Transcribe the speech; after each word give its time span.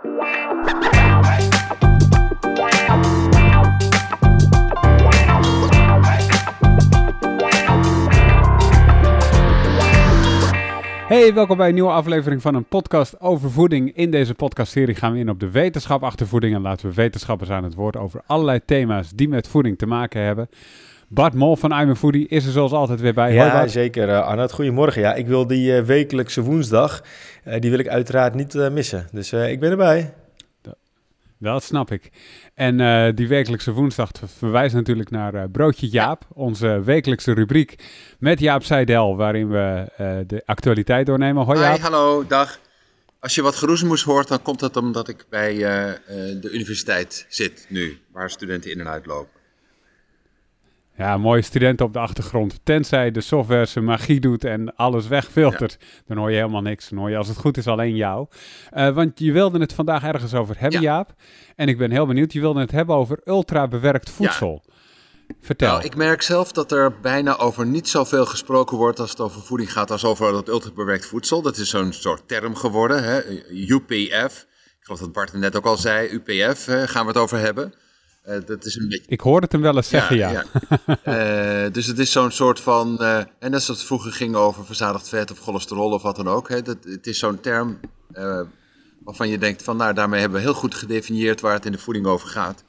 Hey, 0.00 0.06
welkom 11.34 11.56
bij 11.56 11.68
een 11.68 11.74
nieuwe 11.74 11.90
aflevering 11.90 12.42
van 12.42 12.54
een 12.54 12.64
podcast 12.64 13.20
over 13.20 13.50
voeding. 13.50 13.96
In 13.96 14.10
deze 14.10 14.34
podcastserie 14.34 14.94
gaan 14.94 15.12
we 15.12 15.18
in 15.18 15.30
op 15.30 15.40
de 15.40 15.50
wetenschap 15.50 16.02
achter 16.02 16.26
voeding 16.26 16.54
en 16.54 16.62
laten 16.62 16.88
we 16.88 16.94
wetenschappers 16.94 17.50
aan 17.50 17.64
het 17.64 17.74
woord 17.74 17.96
over 17.96 18.20
allerlei 18.26 18.60
thema's 18.64 19.10
die 19.10 19.28
met 19.28 19.48
voeding 19.48 19.78
te 19.78 19.86
maken 19.86 20.22
hebben. 20.22 20.48
Bart 21.08 21.34
Mol 21.34 21.56
van 21.56 21.72
I'm 21.72 21.96
Foodie 21.96 22.28
is 22.28 22.46
er 22.46 22.52
zoals 22.52 22.72
altijd 22.72 23.00
weer 23.00 23.14
bij. 23.14 23.32
Ja, 23.32 23.66
zeker 23.66 24.08
uh, 24.08 24.20
Arnoud. 24.20 24.52
Goedemorgen. 24.52 25.00
Ja, 25.00 25.14
ik 25.14 25.26
wil 25.26 25.46
die 25.46 25.76
uh, 25.76 25.82
wekelijkse 25.82 26.42
woensdag, 26.42 27.02
uh, 27.44 27.60
die 27.60 27.70
wil 27.70 27.78
ik 27.78 27.88
uiteraard 27.88 28.34
niet 28.34 28.54
missen. 28.54 29.08
Dus 29.12 29.32
ik 29.32 29.60
ben 29.60 29.70
erbij. 29.70 30.14
Dat 31.40 31.62
snap 31.62 31.90
ik. 31.90 32.10
En 32.54 32.78
uh, 32.78 33.08
die 33.14 33.28
wekelijkse 33.28 33.72
woensdag 33.72 34.10
verwijst 34.24 34.74
natuurlijk 34.74 35.10
naar 35.10 35.34
uh, 35.34 35.42
Broodje 35.52 35.88
Jaap, 35.88 36.24
onze 36.32 36.82
wekelijkse 36.84 37.32
rubriek 37.32 37.84
met 38.18 38.40
Jaap 38.40 38.62
Seidel, 38.62 39.16
waarin 39.16 39.48
we 39.48 39.86
uh, 40.00 40.16
de 40.26 40.42
actualiteit 40.46 41.06
doornemen. 41.06 41.44
Hoi 41.44 41.58
Jaap. 41.58 41.76
Hi, 41.76 41.82
hallo, 41.82 42.26
dag. 42.26 42.58
Als 43.20 43.34
je 43.34 43.42
wat 43.42 43.54
geroezemoes 43.54 44.02
hoort, 44.02 44.28
dan 44.28 44.42
komt 44.42 44.60
dat 44.60 44.76
omdat 44.76 45.08
ik 45.08 45.24
bij 45.30 45.54
de 46.40 46.48
universiteit 46.52 47.26
zit 47.28 47.66
nu, 47.68 47.98
waar 48.12 48.30
studenten 48.30 48.70
in 48.70 48.80
en 48.80 48.88
uit 48.88 49.06
lopen. 49.06 49.37
Ja, 50.98 51.16
mooie 51.16 51.42
studenten 51.42 51.86
op 51.86 51.92
de 51.92 51.98
achtergrond. 51.98 52.60
Tenzij 52.62 53.10
de 53.10 53.20
software 53.20 53.66
zijn 53.66 53.84
magie 53.84 54.20
doet 54.20 54.44
en 54.44 54.74
alles 54.76 55.08
wegfiltert, 55.08 55.78
dan 56.06 56.16
hoor 56.16 56.30
je 56.30 56.36
helemaal 56.36 56.62
niks. 56.62 56.88
Dan 56.88 56.98
hoor 56.98 57.10
je 57.10 57.16
als 57.16 57.28
het 57.28 57.36
goed 57.36 57.56
is 57.56 57.66
alleen 57.66 57.96
jou. 57.96 58.26
Uh, 58.76 58.94
want 58.94 59.18
je 59.18 59.32
wilde 59.32 59.58
het 59.58 59.72
vandaag 59.72 60.02
ergens 60.02 60.34
over 60.34 60.58
hebben, 60.58 60.80
ja. 60.80 60.92
Jaap. 60.92 61.14
En 61.56 61.68
ik 61.68 61.78
ben 61.78 61.90
heel 61.90 62.06
benieuwd, 62.06 62.32
je 62.32 62.40
wilde 62.40 62.60
het 62.60 62.70
hebben 62.70 62.96
over 62.96 63.20
ultra 63.24 63.68
bewerkt 63.68 64.10
voedsel. 64.10 64.62
Ja. 64.66 64.74
Vertel. 65.40 65.72
Nou, 65.72 65.84
ik 65.84 65.96
merk 65.96 66.22
zelf 66.22 66.52
dat 66.52 66.72
er 66.72 67.00
bijna 67.00 67.36
over 67.36 67.66
niet 67.66 67.88
zoveel 67.88 68.26
gesproken 68.26 68.76
wordt 68.76 69.00
als 69.00 69.10
het 69.10 69.20
over 69.20 69.40
voeding 69.42 69.72
gaat 69.72 69.90
als 69.90 70.04
over 70.04 70.32
dat 70.32 70.48
ultra 70.48 70.72
bewerkt 70.72 71.06
voedsel. 71.06 71.42
Dat 71.42 71.56
is 71.56 71.70
zo'n 71.70 71.92
soort 71.92 72.28
term 72.28 72.54
geworden, 72.54 73.04
hè? 73.04 73.20
UPF. 73.50 74.46
Ik 74.78 74.84
geloof 74.84 75.00
dat 75.00 75.12
Bart 75.12 75.32
het 75.32 75.40
net 75.40 75.56
ook 75.56 75.66
al 75.66 75.76
zei, 75.76 76.08
UPF 76.08 76.66
hè, 76.66 76.88
gaan 76.88 77.02
we 77.02 77.12
het 77.12 77.20
over 77.20 77.38
hebben. 77.38 77.74
Uh, 78.28 78.36
dat 78.46 78.64
is 78.64 78.76
een 78.76 78.88
beetje... 78.88 79.04
Ik 79.06 79.20
hoorde 79.20 79.40
het 79.42 79.52
hem 79.52 79.60
wel 79.60 79.76
eens 79.76 79.88
zeggen, 79.88 80.16
ja. 80.16 80.30
ja. 80.30 81.64
uh, 81.66 81.72
dus 81.76 81.86
het 81.86 81.98
is 81.98 82.12
zo'n 82.12 82.30
soort 82.30 82.60
van... 82.60 82.96
Uh, 83.00 83.16
en 83.16 83.50
net 83.50 83.62
zoals 83.62 83.78
het 83.78 83.86
vroeger 83.88 84.12
ging 84.12 84.34
over 84.34 84.64
verzadigd 84.64 85.08
vet 85.08 85.30
of 85.30 85.38
cholesterol 85.38 85.90
of 85.90 86.02
wat 86.02 86.16
dan 86.16 86.28
ook. 86.28 86.48
Hè, 86.48 86.62
dat, 86.62 86.76
het 86.84 87.06
is 87.06 87.18
zo'n 87.18 87.40
term 87.40 87.80
waarvan 89.04 89.28
je 89.28 89.38
denkt 89.38 89.62
van... 89.62 89.76
Nou, 89.76 89.94
daarmee 89.94 90.20
hebben 90.20 90.38
we 90.38 90.44
heel 90.44 90.54
goed 90.54 90.74
gedefinieerd 90.74 91.40
waar 91.40 91.52
het 91.52 91.66
in 91.66 91.72
de 91.72 91.78
voeding 91.78 92.06
over 92.06 92.28
gaat. 92.28 92.64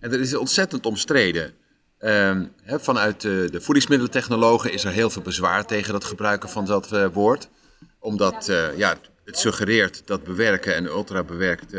En 0.00 0.10
dat 0.10 0.20
is 0.20 0.34
ontzettend 0.34 0.86
omstreden. 0.86 1.52
Ehm, 1.98 2.44
hè, 2.62 2.80
vanuit 2.80 3.20
de, 3.20 3.48
de 3.50 3.60
voedingsmiddelentechnologen 3.60 4.72
is 4.72 4.84
er 4.84 4.92
heel 4.92 5.10
veel 5.10 5.22
bezwaar 5.22 5.66
tegen 5.66 5.94
het 5.94 6.04
gebruiken 6.04 6.48
van 6.48 6.66
dat 6.66 7.10
woord. 7.12 7.48
Omdat 7.98 8.52
ja, 8.76 8.96
het 9.24 9.38
suggereert 9.38 10.02
dat 10.04 10.24
bewerken 10.24 10.74
en 10.74 10.84
ultra 10.84 11.22
bewerkt... 11.24 11.74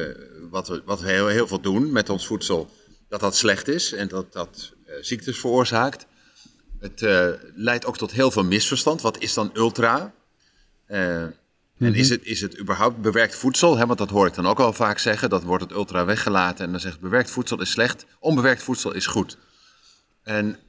wat 0.50 0.68
we, 0.68 0.82
wat 0.86 1.02
we 1.02 1.10
heel, 1.10 1.28
heel 1.28 1.48
veel 1.48 1.62
doen 1.62 1.92
met 1.92 2.10
ons 2.10 2.28
voedsel 2.28 2.70
dat 3.14 3.22
dat 3.22 3.36
slecht 3.36 3.68
is 3.68 3.94
en 3.94 4.08
dat 4.08 4.34
dat 4.34 4.74
uh, 4.88 4.94
ziektes 5.02 5.40
veroorzaakt. 5.40 6.06
Het 6.80 7.02
uh, 7.02 7.28
leidt 7.56 7.86
ook 7.86 7.98
tot 7.98 8.12
heel 8.12 8.32
veel 8.32 8.44
misverstand. 8.44 9.02
Wat 9.02 9.20
is 9.20 9.34
dan 9.34 9.52
ultra? 9.54 10.14
Uh, 10.88 11.22
En 11.22 11.36
mhm. 11.78 11.94
is 11.94 12.10
het, 12.10 12.24
is 12.24 12.42
het 12.42 12.60
überhaupt 12.60 13.02
bewerkt 13.02 13.36
voedsel? 13.36 13.78
Hè, 13.78 13.86
want 13.86 14.00
dat 14.00 14.10
hoor 14.10 14.28
ik 14.28 14.34
dan 14.34 14.48
ook 14.48 14.60
al 14.60 14.74
vaak 14.74 15.00
zeggen. 15.00 15.30
Dat 15.30 15.44
wordt 15.44 15.64
het 15.64 15.72
ultra 15.72 16.06
weggelaten 16.06 16.66
en 16.66 16.72
dan 16.72 16.80
zegt 16.80 17.00
bewerkt 17.00 17.30
voedsel 17.30 17.62
is 17.62 17.72
slecht. 17.72 18.06
Onbewerkt 18.20 18.64
voedsel 18.64 18.94
is 18.94 19.06
goed. 19.06 19.38
En 20.24 20.60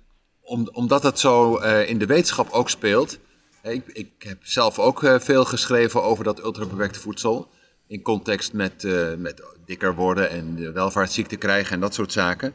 om, 0.41 0.69
omdat 0.73 1.03
het 1.03 1.19
zo 1.19 1.57
in 1.57 1.99
de 1.99 2.07
wetenschap 2.07 2.51
ook 2.51 2.71
speelt. 2.71 3.19
Ik, 3.63 3.87
ik 3.87 4.11
heb 4.19 4.39
zelf 4.43 4.79
ook 4.79 5.01
veel 5.19 5.45
geschreven 5.45 6.03
over 6.03 6.25
dat 6.25 6.39
ultrabewerkte 6.45 7.01
voedsel. 7.01 7.51
In 7.87 8.03
context 8.03 8.53
met, 8.53 8.83
met 9.19 9.43
dikker 9.65 9.95
worden 9.95 10.31
en 10.31 10.73
welvaartsziekte 10.73 11.37
krijgen 11.37 11.73
en 11.73 11.81
dat 11.81 11.95
soort 11.95 12.13
zaken. 12.13 12.55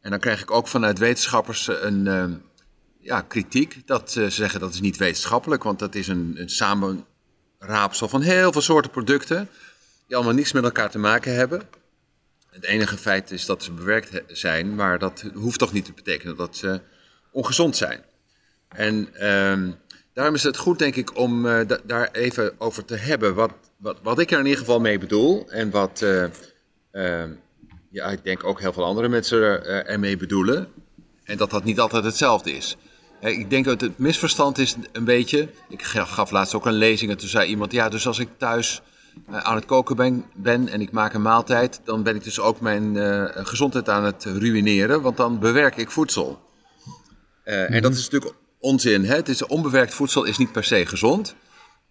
En 0.00 0.10
dan 0.10 0.18
krijg 0.18 0.40
ik 0.40 0.50
ook 0.50 0.68
vanuit 0.68 0.98
wetenschappers 0.98 1.68
een 1.68 2.06
uh, 2.06 2.24
ja, 2.98 3.20
kritiek. 3.20 3.86
Dat 3.86 4.10
ze 4.12 4.30
zeggen 4.30 4.60
dat 4.60 4.74
is 4.74 4.80
niet 4.80 4.96
wetenschappelijk, 4.96 5.62
want 5.62 5.78
dat 5.78 5.94
is 5.94 6.08
een, 6.08 6.34
een 6.34 6.48
samenraapsel 6.48 8.08
van 8.08 8.20
heel 8.20 8.52
veel 8.52 8.60
soorten 8.60 8.90
producten. 8.90 9.48
Die 10.06 10.16
allemaal 10.16 10.34
niets 10.34 10.52
met 10.52 10.64
elkaar 10.64 10.90
te 10.90 10.98
maken 10.98 11.34
hebben. 11.34 11.62
Het 12.50 12.64
enige 12.64 12.96
feit 12.96 13.30
is 13.30 13.46
dat 13.46 13.62
ze 13.62 13.72
bewerkt 13.72 14.22
zijn, 14.26 14.74
maar 14.74 14.98
dat 14.98 15.24
hoeft 15.34 15.58
toch 15.58 15.72
niet 15.72 15.84
te 15.84 15.92
betekenen 15.92 16.36
dat 16.36 16.56
ze 16.56 16.80
ongezond 17.32 17.76
zijn. 17.76 18.04
En 18.68 19.08
uh, 19.14 19.72
daarom 20.12 20.34
is 20.34 20.42
het 20.42 20.56
goed, 20.56 20.78
denk 20.78 20.96
ik, 20.96 21.16
om 21.16 21.42
daar 21.84 22.10
even 22.12 22.60
over 22.60 22.84
te 22.84 22.96
hebben. 22.96 23.34
Wat, 23.34 23.52
wat, 23.80 23.98
wat 24.02 24.18
ik 24.18 24.30
er 24.30 24.38
in 24.38 24.44
ieder 24.44 24.60
geval 24.60 24.80
mee 24.80 24.98
bedoel 24.98 25.50
en 25.50 25.70
wat 25.70 26.00
uh, 26.04 26.24
uh, 26.92 27.24
ja, 27.90 28.06
ik 28.06 28.24
denk 28.24 28.44
ook 28.44 28.60
heel 28.60 28.72
veel 28.72 28.84
andere 28.84 29.08
mensen 29.08 29.42
er, 29.42 29.86
ermee 29.86 30.16
bedoelen. 30.16 30.68
En 31.24 31.36
dat 31.36 31.50
dat 31.50 31.64
niet 31.64 31.80
altijd 31.80 32.04
hetzelfde 32.04 32.52
is. 32.52 32.76
Ik 33.20 33.50
denk 33.50 33.64
dat 33.64 33.80
het 33.80 33.98
misverstand 33.98 34.58
is 34.58 34.76
een 34.92 35.04
beetje. 35.04 35.48
Ik 35.68 35.82
gaf 35.82 36.30
laatst 36.30 36.54
ook 36.54 36.66
een 36.66 36.72
lezing 36.72 37.10
en 37.10 37.16
toen 37.16 37.28
zei 37.28 37.48
iemand: 37.48 37.72
Ja, 37.72 37.88
dus 37.88 38.06
als 38.06 38.18
ik 38.18 38.28
thuis 38.36 38.82
aan 39.30 39.54
het 39.54 39.64
koken 39.64 39.96
ben, 39.96 40.24
ben, 40.34 40.68
en 40.68 40.80
ik 40.80 40.92
maak 40.92 41.14
een 41.14 41.22
maaltijd, 41.22 41.80
dan 41.84 42.02
ben 42.02 42.14
ik 42.14 42.24
dus 42.24 42.40
ook 42.40 42.60
mijn 42.60 42.94
uh, 42.94 43.24
gezondheid 43.32 43.88
aan 43.88 44.04
het 44.04 44.24
ruïneren, 44.24 45.02
want 45.02 45.16
dan 45.16 45.38
bewerk 45.38 45.76
ik 45.76 45.90
voedsel. 45.90 46.40
Uh, 47.44 47.54
mm 47.54 47.64
-hmm. 47.64 47.74
En 47.74 47.82
dat 47.82 47.92
is 47.92 48.08
natuurlijk 48.10 48.34
onzin. 48.58 49.04
Hè? 49.04 49.14
Het 49.14 49.28
is, 49.28 49.46
onbewerkt 49.46 49.94
voedsel 49.94 50.24
is 50.24 50.38
niet 50.38 50.52
per 50.52 50.64
se 50.64 50.86
gezond. 50.86 51.34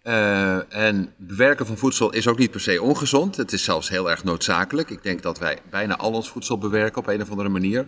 Uh, 0.04 0.74
en 0.74 1.14
bewerken 1.16 1.66
van 1.66 1.76
voedsel 1.76 2.12
is 2.12 2.28
ook 2.28 2.38
niet 2.38 2.50
per 2.50 2.60
se 2.60 2.82
ongezond. 2.82 3.36
Het 3.36 3.52
is 3.52 3.64
zelfs 3.64 3.88
heel 3.88 4.10
erg 4.10 4.24
noodzakelijk. 4.24 4.90
Ik 4.90 5.02
denk 5.02 5.22
dat 5.22 5.38
wij 5.38 5.58
bijna 5.70 5.96
al 5.96 6.12
ons 6.12 6.30
voedsel 6.30 6.58
bewerken 6.58 7.00
op 7.00 7.06
een 7.06 7.22
of 7.22 7.30
andere 7.30 7.48
manier. 7.48 7.86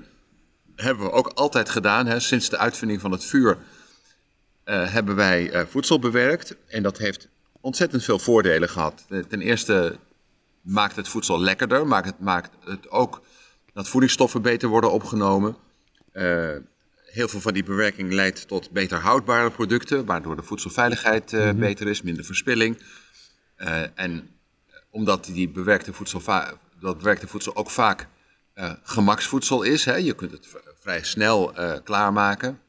Hebben 0.77 1.07
we 1.07 1.13
ook 1.13 1.27
altijd 1.27 1.71
gedaan. 1.71 2.07
Hè. 2.07 2.21
Sinds 2.21 2.49
de 2.49 2.59
uitvinding 2.59 3.01
van 3.01 3.11
het 3.11 3.25
vuur 3.25 3.59
uh, 4.65 4.93
hebben 4.93 5.15
wij 5.15 5.55
uh, 5.55 5.61
voedsel 5.67 5.99
bewerkt. 5.99 6.57
En 6.67 6.83
dat 6.83 6.99
heeft 6.99 7.29
ontzettend 7.61 8.05
veel 8.05 8.19
voordelen 8.19 8.69
gehad. 8.69 9.05
Ten 9.29 9.41
eerste 9.41 9.97
maakt 10.61 10.97
het 10.97 11.09
voedsel 11.09 11.41
lekkerder. 11.41 11.87
Maakt 11.87 12.07
het, 12.07 12.21
maakt 12.21 12.51
het 12.65 12.91
ook 12.91 13.23
dat 13.73 13.89
voedingsstoffen 13.89 14.43
beter 14.43 14.69
worden 14.69 14.93
opgenomen 14.93 15.57
heel 17.13 17.29
veel 17.29 17.41
van 17.41 17.53
die 17.53 17.65
bewerking 17.65 18.13
leidt 18.13 18.49
tot 18.49 18.71
beter 18.71 18.99
houdbare 18.99 19.51
producten, 19.51 20.05
waardoor 20.05 20.37
de 20.37 20.43
voedselveiligheid 20.43 21.33
mm 21.33 21.41
-hmm. 21.41 21.59
beter 21.59 21.89
is, 21.89 22.03
minder 22.03 22.25
verspilling. 22.25 22.83
Uh, 23.59 23.81
en 23.95 24.31
omdat 24.91 25.25
die 25.25 25.49
bewerkte 25.49 25.93
voedsel, 25.93 26.23
dat 26.81 26.99
bewerkte 26.99 27.27
voedsel 27.27 27.57
ook 27.57 27.71
vaak 27.71 28.07
gemaksvoedsel 28.83 29.63
is, 29.63 29.85
hè, 29.85 29.95
je 29.95 30.15
kunt 30.15 30.33
het 30.33 30.49
vrij 30.81 31.05
snel 31.05 31.53
klaarmaken, 31.85 32.61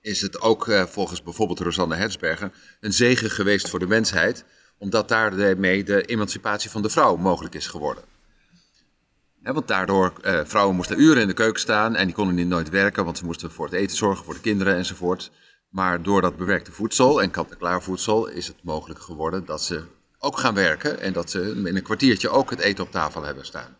is 0.00 0.20
het 0.20 0.40
ook 0.40 0.70
volgens 0.88 1.22
bijvoorbeeld 1.22 1.60
Rosanne 1.60 1.94
Hetsberger 1.94 2.50
een 2.80 2.92
zegen 2.92 3.30
geweest 3.30 3.68
voor 3.68 3.78
de 3.78 3.86
mensheid, 3.86 4.44
omdat 4.78 5.08
daarmee 5.08 5.84
de 5.84 6.04
emancipatie 6.04 6.70
van 6.70 6.82
de 6.82 6.90
vrouw 6.90 7.16
mogelijk 7.16 7.54
is 7.54 7.66
geworden 7.66 8.09
want 9.42 9.68
daardoor, 9.68 10.12
uh, 10.24 10.40
vrouwen 10.44 10.76
moesten 10.76 11.00
uren 11.00 11.22
in 11.22 11.28
de 11.28 11.34
keuken 11.34 11.60
staan 11.60 11.96
en 11.96 12.06
die 12.06 12.14
konden 12.14 12.34
niet 12.34 12.48
nooit 12.48 12.68
werken, 12.68 13.04
want 13.04 13.18
ze 13.18 13.24
moesten 13.24 13.50
voor 13.50 13.64
het 13.64 13.74
eten 13.74 13.96
zorgen, 13.96 14.24
voor 14.24 14.34
de 14.34 14.40
kinderen 14.40 14.76
enzovoort. 14.76 15.30
Maar 15.68 16.02
door 16.02 16.20
dat 16.20 16.36
bewerkte 16.36 16.72
voedsel 16.72 17.22
en 17.22 17.30
kant-en-klaar 17.30 17.82
voedsel 17.82 18.26
is 18.26 18.46
het 18.46 18.56
mogelijk 18.62 19.00
geworden 19.00 19.44
dat 19.44 19.62
ze 19.62 19.82
ook 20.18 20.38
gaan 20.38 20.54
werken 20.54 21.00
en 21.00 21.12
dat 21.12 21.30
ze 21.30 21.62
in 21.64 21.76
een 21.76 21.82
kwartiertje 21.82 22.28
ook 22.28 22.50
het 22.50 22.58
eten 22.58 22.84
op 22.84 22.90
tafel 22.90 23.22
hebben 23.22 23.44
staan. 23.44 23.76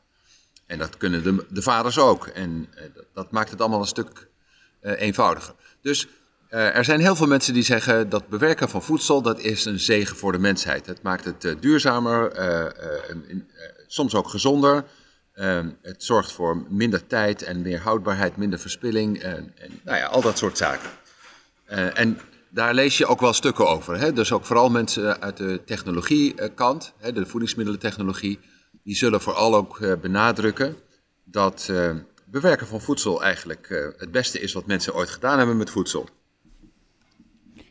En 0.67 0.79
dat 0.79 0.97
kunnen 0.97 1.23
de, 1.23 1.47
de 1.49 1.63
vaders 1.63 1.99
ook. 1.99 2.27
En 2.27 2.69
uh, 2.75 2.83
dat, 3.15 3.31
maakt 3.31 3.51
het 3.51 3.61
allemaal 3.61 3.81
een 3.81 3.87
stuk 3.87 4.29
uh, 4.83 5.01
eenvoudiger. 5.01 5.55
Dus 5.83 6.09
er 6.49 6.85
zijn 6.85 7.01
heel 7.01 7.17
veel 7.17 7.27
mensen 7.27 7.55
die 7.55 7.63
zeggen 7.63 8.09
dat 8.09 8.29
bewerken 8.29 8.69
van 8.69 8.83
voedsel, 8.83 9.23
dat 9.23 9.41
is 9.41 9.65
een 9.65 9.81
zegen 9.81 10.17
voor 10.17 10.33
de 10.33 10.39
mensheid. 10.39 10.87
Het 10.87 11.03
maakt 11.03 11.25
het 11.25 11.57
duurzamer, 11.61 12.33
soms 13.87 14.15
ook 14.15 14.29
gezonder. 14.29 14.85
Uh, 15.41 15.67
het 15.83 16.05
zorgt 16.05 16.33
voor 16.33 16.65
minder 16.69 17.07
tijd 17.07 17.43
en 17.43 17.63
meer 17.63 17.81
houdbaarheid, 17.81 18.37
minder 18.37 18.59
verspilling 18.59 19.19
en, 19.19 19.53
en 19.59 19.81
nou 19.85 19.99
ja, 19.99 20.07
al 20.07 20.21
dat 20.21 20.39
soort 20.39 20.57
zaken. 20.57 20.91
Uh, 21.71 21.99
en 21.99 22.19
daar 22.49 22.75
lees 22.75 22.99
je 22.99 23.07
ook 23.07 23.21
wel 23.21 23.33
stukken 23.33 23.69
over. 23.69 23.99
Hè? 23.99 24.13
Dus 24.13 24.33
ook 24.33 24.45
vooral 24.45 24.71
mensen 24.71 25.21
uit 25.21 25.37
de 25.37 25.61
technologiekant, 25.65 26.93
hè, 26.99 27.13
de 27.13 27.27
voedingsmiddelentechnologie, 27.27 28.39
die 28.83 28.97
zullen 28.97 29.21
vooral 29.21 29.55
ook 29.55 29.99
benadrukken 30.01 30.77
dat 31.25 31.73
bewerken 32.27 32.67
van 32.67 32.81
voedsel 32.81 33.23
eigenlijk 33.23 33.93
het 33.97 34.11
beste 34.11 34.41
is 34.41 34.53
wat 34.53 34.67
mensen 34.67 34.95
ooit 34.95 35.11
gedaan 35.11 35.39
hebben 35.39 35.57
met 35.57 35.71
voedsel. 35.71 36.09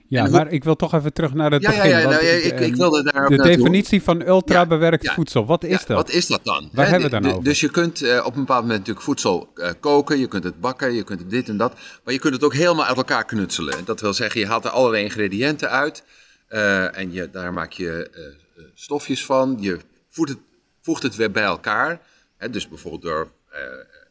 Ja, 0.10 0.28
maar 0.28 0.52
ik 0.52 0.64
wil 0.64 0.76
toch 0.76 0.94
even 0.94 1.14
terug 1.14 1.34
naar 1.34 1.52
het 1.52 1.62
Ja, 1.62 1.72
ja, 1.72 1.76
begin. 1.78 1.90
ja, 1.92 1.98
want 2.04 2.14
nou, 2.16 2.26
ja, 2.26 2.32
ik, 2.32 2.52
eh, 2.52 2.66
ik 2.68 2.76
wilde 2.76 3.04
daar 3.04 3.28
De 3.30 3.38
definitie 3.38 4.04
van 4.04 4.28
ultra-bewerkt 4.28 5.04
Ja, 5.04 5.10
ja. 5.10 5.16
voedsel, 5.16 5.46
wat 5.46 5.64
is 5.64 5.70
Ja, 5.70 5.78
dat? 5.88 5.98
Wat 5.98 6.10
is 6.10 6.28
dat 6.28 6.40
dan? 6.44 6.70
Waar 6.74 6.86
Hè, 6.86 6.92
hebben 6.92 7.10
we 7.12 7.20
dan 7.22 7.32
over? 7.32 7.44
Dus 7.44 7.60
je 7.60 7.70
kunt 7.72 8.02
eh, 8.02 8.18
op 8.26 8.34
een 8.34 8.40
bepaald 8.40 8.62
moment 8.62 8.80
natuurlijk 8.80 9.06
voedsel 9.06 9.50
eh, 9.56 9.70
koken, 9.80 10.20
je 10.20 10.28
kunt 10.28 10.44
het 10.44 10.60
bakken, 10.60 10.94
je 10.94 11.04
kunt 11.04 11.20
het 11.20 11.30
dit 11.30 11.50
en 11.50 11.58
dat. 11.58 11.74
Maar 12.04 12.14
je 12.14 12.20
kunt 12.20 12.34
het 12.34 12.44
ook 12.44 12.54
helemaal 12.54 12.86
uit 12.86 12.98
elkaar 12.98 13.26
knutselen. 13.26 13.86
Dat 13.86 14.02
wil 14.02 14.14
zeggen, 14.14 14.40
je 14.40 14.48
haalt 14.48 14.66
er 14.66 14.72
allerlei 14.72 15.04
ingrediënten 15.04 15.70
uit 15.70 16.04
eh, 16.48 16.98
en 16.98 17.12
je, 17.12 17.30
daar 17.32 17.54
maak 17.54 17.72
je 17.72 18.10
eh, 18.14 18.26
eh, 18.26 18.34
stofjes 18.74 19.26
van. 19.26 19.58
Je 19.60 19.80
voegt 20.10 20.30
het, 20.30 20.38
voegt 20.82 21.04
het 21.04 21.16
weer 21.16 21.32
bij 21.32 21.44
elkaar. 21.44 22.00
Hè, 22.38 22.50
dus 22.50 22.68
bijvoorbeeld 22.68 23.02
door 23.02 23.32
eh, 23.52 23.60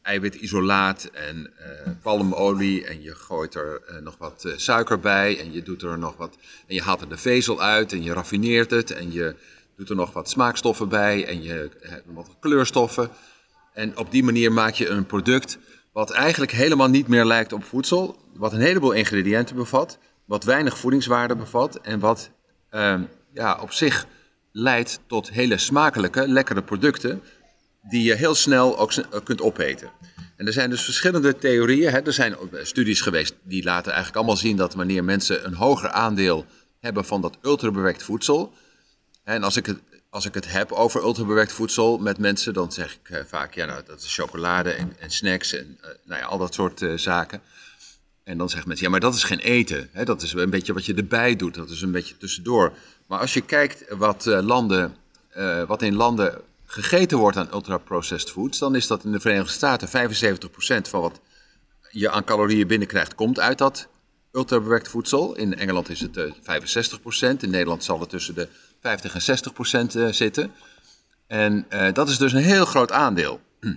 eiwitisolaat 0.08 1.10
en 1.12 1.50
eh, 1.56 1.92
palmolie 2.02 2.86
en 2.86 3.02
je 3.02 3.14
gooit 3.14 3.54
er 3.54 3.82
eh, 3.86 3.96
nog 4.02 4.18
wat 4.18 4.44
eh, 4.44 4.52
suiker 4.56 5.00
bij 5.00 5.40
en 5.40 5.52
je 5.52 5.62
doet 5.62 5.82
er 5.82 5.98
nog 5.98 6.16
wat 6.16 6.36
en 6.66 6.74
je 6.74 6.82
haalt 6.82 7.00
er 7.00 7.08
de 7.08 7.16
vezel 7.16 7.62
uit 7.62 7.92
en 7.92 8.02
je 8.02 8.12
raffineert 8.12 8.70
het 8.70 8.90
en 8.90 9.12
je 9.12 9.34
doet 9.76 9.90
er 9.90 9.96
nog 9.96 10.12
wat 10.12 10.30
smaakstoffen 10.30 10.88
bij 10.88 11.26
en 11.26 11.42
je 11.42 11.70
hebt 11.80 12.04
wat 12.06 12.36
kleurstoffen. 12.40 13.10
En 13.72 13.96
op 13.96 14.10
die 14.10 14.24
manier 14.24 14.52
maak 14.52 14.74
je 14.74 14.88
een 14.88 15.06
product 15.06 15.58
wat 15.92 16.10
eigenlijk 16.10 16.52
helemaal 16.52 16.88
niet 16.88 17.08
meer 17.08 17.24
lijkt 17.24 17.52
op 17.52 17.64
voedsel, 17.64 18.16
wat 18.34 18.52
een 18.52 18.60
heleboel 18.60 18.92
ingrediënten 18.92 19.56
bevat, 19.56 19.98
wat 20.24 20.44
weinig 20.44 20.78
voedingswaarde 20.78 21.36
bevat 21.36 21.76
en 21.80 21.98
wat 21.98 22.30
ehm, 22.70 23.02
ja, 23.32 23.58
op 23.60 23.72
zich 23.72 24.06
leidt 24.52 25.00
tot 25.06 25.30
hele 25.30 25.58
smakelijke, 25.58 26.28
lekkere 26.28 26.62
producten 26.62 27.22
die 27.88 28.02
je 28.02 28.14
heel 28.14 28.34
snel 28.34 28.78
ook 28.78 28.92
eh, 28.92 29.20
kunt 29.24 29.40
opeten. 29.40 29.90
En 30.36 30.46
er 30.46 30.52
zijn 30.52 30.70
dus 30.70 30.82
verschillende 30.82 31.38
theorieën. 31.38 31.90
Hè. 31.90 31.98
Er 31.98 32.12
zijn 32.12 32.32
eh, 32.32 32.64
studies 32.64 33.00
geweest 33.00 33.34
die 33.42 33.64
laten 33.64 33.92
eigenlijk 33.92 34.16
allemaal 34.16 34.36
zien 34.36 34.56
dat 34.56 34.74
wanneer 34.74 35.04
mensen 35.04 35.46
een 35.46 35.54
hoger 35.54 35.88
aandeel 35.88 36.46
hebben 36.80 37.04
van 37.04 37.20
dat 37.20 37.38
ultrabewerkt 37.42 38.02
voedsel. 38.02 38.52
En 39.24 39.42
als 39.42 39.56
ik 39.56 39.66
het, 39.66 39.78
als 40.10 40.26
ik 40.26 40.34
het 40.34 40.52
heb 40.52 40.72
over 40.72 41.02
ultrabewerkt 41.02 41.52
voedsel 41.52 41.98
met 41.98 42.18
mensen, 42.18 42.52
dan 42.52 42.72
zeg 42.72 42.94
ik 42.94 43.10
eh, 43.10 43.20
vaak, 43.26 43.54
ja, 43.54 43.66
nou, 43.66 43.82
dat 43.86 44.00
is 44.00 44.14
chocolade 44.14 44.70
en, 44.70 44.92
en 44.98 45.10
snacks 45.10 45.52
en 45.52 45.78
nou 46.04 46.20
ja, 46.20 46.26
al 46.26 46.38
dat 46.38 46.54
soort 46.54 46.84
zaken. 46.96 47.40
En 48.24 48.38
dan 48.38 48.48
zeggen 48.48 48.68
mensen, 48.68 48.86
ja, 48.86 48.92
maar 48.92 49.00
dat 49.00 49.14
is 49.14 49.22
geen 49.22 49.38
eten. 49.38 49.88
Hè? 49.92 50.04
Dat 50.04 50.22
is 50.22 50.32
een 50.32 50.50
beetje 50.50 50.72
wat 50.72 50.86
je 50.86 50.94
erbij 50.94 51.36
doet. 51.36 51.54
Dat 51.54 51.70
is 51.70 51.82
een 51.82 51.90
beetje 51.90 52.16
tussendoor. 52.16 52.72
Maar 53.06 53.18
als 53.18 53.34
je 53.34 53.40
kijkt 53.40 53.84
wat, 53.88 54.24
landen, 54.24 54.96
wat 55.66 55.82
in 55.82 55.94
landen 55.94 56.42
gegeten 56.70 57.18
wordt 57.18 57.36
aan 57.36 57.52
ultra-processed 57.52 58.30
foods, 58.30 58.58
dan 58.58 58.74
is 58.74 58.86
dat 58.86 59.04
in 59.04 59.12
de 59.12 59.20
Verenigde 59.20 59.52
Staten 59.52 59.88
75% 59.88 59.90
van 60.88 61.00
wat 61.00 61.20
je 61.90 62.10
aan 62.10 62.24
calorieën 62.24 62.66
binnenkrijgt, 62.66 63.14
komt 63.14 63.40
uit 63.40 63.58
dat 63.58 63.88
ultrabewerkt 64.32 64.88
voedsel. 64.88 65.36
In 65.36 65.54
Engeland 65.54 65.88
is 65.88 66.00
het 66.00 66.16
eh 66.16 66.32
65%. 67.36 67.40
In 67.40 67.50
Nederland 67.50 67.84
zal 67.84 68.00
het 68.00 68.08
tussen 68.08 68.34
de 68.34 68.48
50 68.80 69.14
en 69.14 69.86
60% 69.90 69.96
eh, 69.96 70.12
zitten. 70.12 70.52
En 71.26 71.66
eh, 71.68 71.92
dat 71.92 72.08
is 72.08 72.18
dus 72.18 72.32
een 72.32 72.42
heel 72.42 72.64
groot 72.64 72.92
aandeel. 72.92 73.40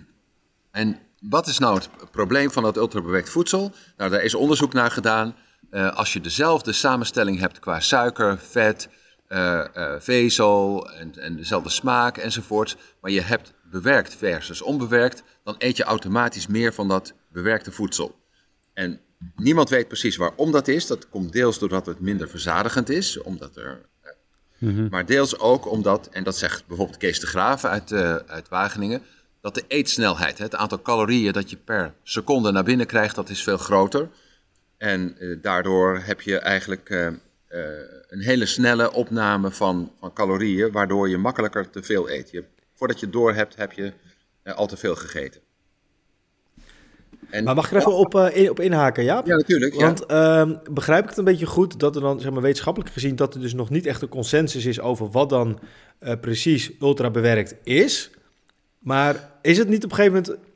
En 0.71 0.99
wat 1.19 1.47
is 1.47 1.57
nou 1.57 1.75
het 1.75 2.11
probleem 2.11 2.51
van 2.51 2.63
dat 2.63 2.77
ultrabewerkt 2.77 3.29
voedsel? 3.29 3.71
Nou, 3.97 4.09
daar 4.11 4.23
is 4.23 4.35
onderzoek 4.35 4.73
naar 4.73 4.91
gedaan. 4.91 5.35
Eh, 5.69 5.95
als 5.95 6.13
je 6.13 6.21
dezelfde 6.21 6.71
samenstelling 6.71 7.39
hebt 7.39 7.59
qua 7.59 7.79
suiker, 7.79 8.39
vet, 8.39 8.89
eh, 9.31 9.75
eh, 9.75 10.01
vezel 10.01 10.89
en, 10.91 11.13
en 11.15 11.35
dezelfde 11.35 11.69
smaak 11.69 12.17
enzovoorts, 12.17 12.75
maar 13.01 13.11
je 13.11 13.21
hebt 13.21 13.53
bewerkt 13.63 14.15
versus 14.15 14.61
onbewerkt, 14.61 15.23
dan 15.43 15.55
eet 15.57 15.77
je 15.77 15.83
automatisch 15.83 16.47
meer 16.47 16.73
van 16.73 16.87
dat 16.87 17.13
bewerkte 17.29 17.71
voedsel. 17.71 18.15
En 18.73 18.99
niemand 19.35 19.69
weet 19.69 19.87
precies 19.87 20.15
waarom 20.15 20.51
dat 20.51 20.67
is. 20.67 20.87
Dat 20.87 21.09
komt 21.09 21.31
deels 21.31 21.59
doordat 21.59 21.85
het 21.85 21.99
minder 21.99 22.29
verzadigend 22.29 22.89
is, 22.89 23.21
omdat 23.21 23.55
er 23.55 23.89
maar 24.89 25.05
deels 25.05 25.39
ook 25.39 25.67
omdat, 25.67 26.09
en 26.11 26.23
dat 26.23 26.37
zegt 26.37 26.67
bijvoorbeeld 26.67 26.97
Kees 26.97 27.19
de 27.19 27.27
Graaf 27.27 27.65
uit, 27.65 27.91
eh, 27.91 28.15
uit 28.15 28.49
Wageningen, 28.49 29.01
dat 29.41 29.55
de 29.55 29.63
eetsnelheid, 29.67 30.37
het 30.37 30.55
aantal 30.55 30.81
calorieën 30.81 31.33
dat 31.33 31.49
je 31.49 31.57
per 31.57 31.93
seconde 32.03 32.51
naar 32.51 32.63
binnen 32.63 32.85
krijgt, 32.85 33.15
dat 33.15 33.29
is 33.29 33.43
veel 33.43 33.57
groter. 33.57 34.09
En 34.77 35.17
eh, 35.17 35.37
daardoor 35.41 36.01
heb 36.03 36.21
je 36.21 36.37
eigenlijk 36.37 37.13
eh, 37.51 37.61
een 38.07 38.21
hele 38.21 38.45
snelle 38.45 38.91
opname 38.91 39.51
van, 39.51 39.91
van 39.99 40.13
calorieën, 40.13 40.71
waardoor 40.71 41.09
je 41.09 41.17
makkelijker 41.17 41.69
te 41.69 41.83
veel 41.83 42.09
eet. 42.09 42.31
Je, 42.31 42.43
voordat 42.73 42.99
je 42.99 43.05
het 43.05 43.13
door 43.13 43.33
hebt, 43.33 43.55
heb 43.55 43.71
je 43.71 43.93
eh, 44.43 44.55
al 44.55 44.67
te 44.67 44.77
veel 44.77 44.95
gegeten. 44.95 45.41
En, 47.29 47.43
Maar 47.43 47.55
mag 47.55 47.65
ik 47.65 47.71
er 47.71 47.77
even 47.77 47.93
op, 47.93 48.15
eh, 48.15 48.35
in, 48.35 48.49
op 48.49 48.59
inhaken, 48.59 49.03
Jaap? 49.03 49.25
Ja, 49.25 49.35
natuurlijk. 49.35 49.73
Ja. 49.73 49.79
Want 49.79 50.05
ehm, 50.05 50.55
begrijp 50.71 51.03
ik 51.03 51.09
het 51.09 51.17
een 51.17 51.23
beetje 51.23 51.45
goed 51.45 51.79
dat 51.79 51.95
er 51.95 52.01
dan, 52.01 52.19
zeg 52.19 52.31
maar, 52.31 52.41
wetenschappelijk 52.41 52.91
gezien, 52.91 53.15
dat 53.15 53.33
er 53.33 53.41
dus 53.41 53.53
nog 53.53 53.69
niet 53.69 53.85
echt 53.85 54.01
een 54.01 54.09
consensus 54.09 54.65
is 54.65 54.79
over 54.79 55.09
wat 55.09 55.29
dan 55.29 55.59
eh, 55.99 56.13
precies 56.21 56.71
ultra 56.79 57.09
bewerkt 57.09 57.55
is. 57.63 58.09
Maar 58.79 59.29
is 59.41 59.57
het 59.57 59.67
niet 59.67 59.83
op 59.83 59.89
een 59.89 59.95
gegeven 59.95 60.21
moment 60.21 60.50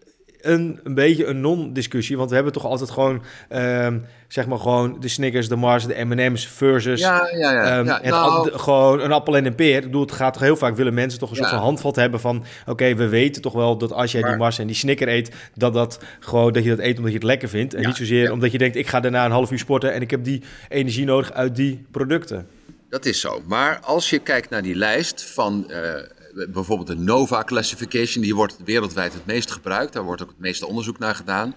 een, 0.47 0.79
een 0.83 0.93
beetje 0.93 1.25
een 1.25 1.41
non-discussie? 1.41 2.17
Want 2.17 2.29
we 2.29 2.35
hebben 2.35 2.53
toch 2.53 2.65
altijd 2.65 2.89
gewoon, 2.89 3.23
ehm, 3.49 3.99
zeg 4.27 4.47
maar, 4.47 4.57
gewoon 4.57 4.99
de 4.99 5.07
Snickers, 5.07 5.47
de 5.47 5.55
Mars, 5.55 5.85
de 5.85 6.05
M&M's 6.05 6.47
versus 6.47 6.99
ja, 6.99 7.29
ja, 7.31 7.51
ja. 7.51 7.77
Ehm, 7.77 7.87
het 7.87 8.03
Nou, 8.03 8.59
gewoon 8.59 9.01
een 9.01 9.11
appel 9.11 9.37
en 9.37 9.45
een 9.45 9.55
peer. 9.55 9.77
Ik 9.77 9.83
bedoel, 9.83 10.01
het 10.01 10.11
gaat 10.11 10.33
toch 10.33 10.41
heel 10.41 10.55
vaak 10.55 10.75
willen 10.75 10.93
mensen 10.93 11.19
toch 11.19 11.29
een 11.29 11.35
soort 11.35 11.49
van 11.49 11.59
handvat 11.59 11.95
hebben 11.95 12.19
van... 12.19 12.45
oké, 12.65 12.95
we 12.95 13.07
weten 13.07 13.41
toch 13.41 13.53
wel 13.53 13.77
dat 13.77 13.91
als 13.91 14.11
jij 14.11 14.21
die 14.21 14.35
Mars 14.35 14.59
en 14.59 14.67
die 14.67 14.75
Snicker 14.75 15.07
eet... 15.07 15.31
dat, 15.53 15.73
dat, 15.73 15.99
gewoon, 16.19 16.53
dat 16.53 16.63
je 16.63 16.69
dat 16.69 16.79
eet 16.79 16.97
omdat 16.97 17.11
je 17.11 17.17
het 17.17 17.27
lekker 17.27 17.49
vindt. 17.49 17.73
En 17.73 17.85
niet 17.85 17.95
zozeer 17.95 18.31
omdat 18.31 18.51
je 18.51 18.57
denkt... 18.57 18.75
ik 18.75 18.87
ga 18.87 18.99
daarna 18.99 19.25
een 19.25 19.31
half 19.31 19.51
uur 19.51 19.59
sporten 19.59 19.93
en 19.93 20.01
ik 20.01 20.11
heb 20.11 20.23
die 20.23 20.41
energie 20.69 21.05
nodig 21.05 21.33
uit 21.33 21.55
die 21.55 21.85
producten. 21.91 22.47
Dat 22.89 23.05
is 23.05 23.19
zo. 23.19 23.41
Maar 23.45 23.79
als 23.79 24.09
je 24.09 24.19
kijkt 24.19 24.49
naar 24.49 24.61
die 24.61 24.75
lijst 24.75 25.23
van 25.23 25.69
eh, 25.69 25.93
bijvoorbeeld 26.35 26.87
de 26.87 26.95
NOVA 26.95 27.43
Classification, 27.43 28.23
die 28.23 28.35
wordt 28.35 28.57
wereldwijd 28.65 29.13
het 29.13 29.25
meest 29.25 29.51
gebruikt, 29.51 29.93
daar 29.93 30.03
wordt 30.03 30.21
ook 30.21 30.29
het 30.29 30.39
meeste 30.39 30.67
onderzoek 30.67 30.99
naar 30.99 31.15
gedaan. 31.15 31.55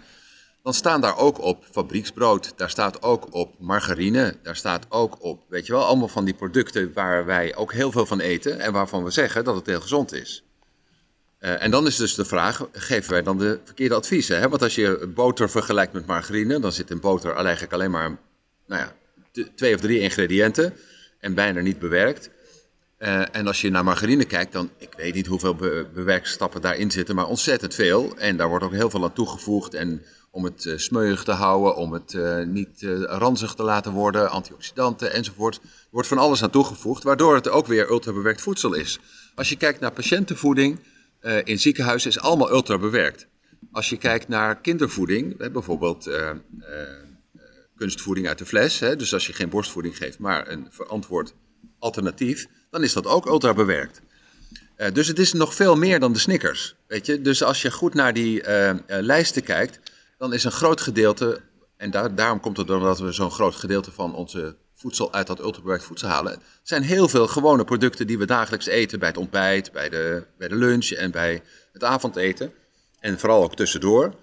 Dan 0.62 0.74
staan 0.74 1.00
daar 1.00 1.16
ook 1.16 1.40
op 1.40 1.64
fabrieksbrood, 1.70 2.52
daar 2.56 2.70
staat 2.70 3.02
ook 3.02 3.34
op 3.34 3.54
margarine, 3.58 4.36
daar 4.42 4.56
staat 4.56 4.86
ook 4.88 5.24
op, 5.24 5.42
weet 5.48 5.66
je 5.66 5.72
wel, 5.72 5.84
allemaal 5.84 6.08
van 6.08 6.24
die 6.24 6.34
producten 6.34 6.92
waar 6.92 7.24
wij 7.24 7.56
ook 7.56 7.72
heel 7.72 7.92
veel 7.92 8.06
van 8.06 8.20
eten 8.20 8.60
en 8.60 8.72
waarvan 8.72 9.04
we 9.04 9.10
zeggen 9.10 9.44
dat 9.44 9.54
het 9.54 9.66
heel 9.66 9.80
gezond 9.80 10.12
is. 10.12 10.42
Eh, 11.38 11.62
en 11.62 11.70
dan 11.70 11.86
is 11.86 11.96
dus 11.96 12.14
de 12.14 12.24
vraag, 12.24 12.68
geven 12.72 13.10
wij 13.10 13.22
dan 13.22 13.38
de 13.38 13.60
verkeerde 13.64 13.94
adviezen? 13.94 14.38
Hè? 14.38 14.48
Want 14.48 14.62
als 14.62 14.74
je 14.74 15.10
boter 15.14 15.50
vergelijkt 15.50 15.92
met 15.92 16.06
margarine, 16.06 16.60
dan 16.60 16.72
zit 16.72 16.90
in 16.90 17.00
boter 17.00 17.34
eigenlijk 17.34 17.72
alleen 17.72 17.90
maar 17.90 18.18
nou 18.66 18.82
ja, 18.82 18.92
twee 19.54 19.74
of 19.74 19.80
drie 19.80 20.00
ingrediënten 20.00 20.74
en 21.20 21.34
bijna 21.34 21.60
niet 21.60 21.78
bewerkt. 21.78 22.30
Eh, 22.98 23.22
en 23.32 23.46
als 23.46 23.60
je 23.60 23.70
naar 23.70 23.84
margarine 23.84 24.24
kijkt, 24.24 24.52
dan, 24.52 24.70
ik 24.78 24.94
weet 24.96 25.14
niet 25.14 25.26
hoeveel 25.26 25.54
be 25.54 25.86
bewerkstappen 25.94 26.60
daarin 26.60 26.90
zitten, 26.90 27.14
maar 27.14 27.26
ontzettend 27.26 27.74
veel. 27.74 28.16
En 28.16 28.36
daar 28.36 28.48
wordt 28.48 28.64
ook 28.64 28.72
heel 28.72 28.90
veel 28.90 29.04
aan 29.04 29.12
toegevoegd. 29.12 29.74
En 29.74 30.02
om 30.30 30.44
het 30.44 30.66
eh, 30.66 30.76
smeuig 30.76 31.24
te 31.24 31.32
houden, 31.32 31.76
om 31.76 31.92
het 31.92 32.14
eh, 32.14 32.42
niet 32.42 32.82
ranzig 33.02 33.54
te 33.54 33.62
laten 33.62 33.92
worden, 33.92 34.30
antioxidanten 34.30 35.12
enzovoort. 35.12 35.56
Er 35.56 35.88
wordt 35.90 36.08
van 36.08 36.18
alles 36.18 36.42
aan 36.42 36.50
toegevoegd, 36.50 37.02
waardoor 37.02 37.34
het 37.34 37.48
ook 37.48 37.66
weer 37.66 37.90
ultrabewerkt 37.90 38.40
voedsel 38.40 38.74
is. 38.74 38.98
Als 39.34 39.48
je 39.48 39.56
kijkt 39.56 39.80
naar 39.80 39.92
patiëntenvoeding 39.92 40.78
in 41.44 41.58
ziekenhuizen, 41.58 42.10
is 42.10 42.20
allemaal 42.20 42.50
ultrabewerkt. 42.50 43.26
Als 43.72 43.88
je 43.88 43.96
kijkt 43.96 44.28
naar 44.28 44.60
kindervoeding, 44.60 45.52
bijvoorbeeld 45.52 46.10
kunstvoeding 47.76 48.28
uit 48.28 48.38
de 48.38 48.46
fles. 48.46 48.78
Hè, 48.78 48.96
dus 48.96 49.12
als 49.12 49.26
je 49.26 49.32
geen 49.32 49.48
borstvoeding 49.48 49.96
geeft, 49.96 50.18
maar 50.18 50.48
een 50.48 50.66
verantwoord 50.70 51.34
alternatief, 51.78 52.46
dan 52.70 52.82
is 52.82 52.92
dat 52.92 53.06
ook 53.06 53.26
ultra 53.26 53.54
bewerkt. 53.54 54.00
Eh, 54.76 54.92
dus 54.92 55.06
het 55.06 55.18
is 55.18 55.32
nog 55.32 55.54
veel 55.54 55.76
meer 55.76 56.00
dan 56.00 56.12
de 56.12 56.18
Snickers. 56.18 56.76
Weet 56.86 57.06
je? 57.06 57.22
Dus 57.22 57.42
als 57.42 57.62
je 57.62 57.70
goed 57.70 57.94
naar 57.94 58.12
die 58.12 58.42
eh, 58.42 58.70
eh, 58.70 58.78
lijsten 58.86 59.42
kijkt, 59.42 59.80
dan 60.18 60.32
is 60.32 60.44
een 60.44 60.52
groot 60.52 60.80
gedeelte, 60.80 61.40
en 61.76 61.90
daar, 61.90 62.14
daarom 62.14 62.40
komt 62.40 62.56
het 62.56 62.66
doordat 62.66 62.98
we 62.98 63.12
zo'n 63.12 63.30
groot 63.30 63.54
gedeelte 63.54 63.92
van 63.92 64.14
onze 64.14 64.56
voedsel 64.74 65.12
uit 65.12 65.26
dat 65.26 65.40
ultrabewerkt 65.40 65.84
voedsel 65.84 66.08
halen, 66.08 66.42
zijn 66.62 66.82
heel 66.82 67.08
veel 67.08 67.26
gewone 67.26 67.64
producten 67.64 68.06
die 68.06 68.18
we 68.18 68.26
dagelijks 68.26 68.66
eten 68.66 68.98
bij 68.98 69.08
het 69.08 69.16
ontbijt, 69.16 69.72
bij 69.72 69.88
de, 69.88 70.26
bij 70.38 70.48
de 70.48 70.56
lunch 70.56 70.90
en 70.90 71.10
bij 71.10 71.42
het 71.72 71.84
avondeten. 71.84 72.52
En 73.00 73.18
vooral 73.18 73.42
ook 73.42 73.56
tussendoor. 73.56 74.14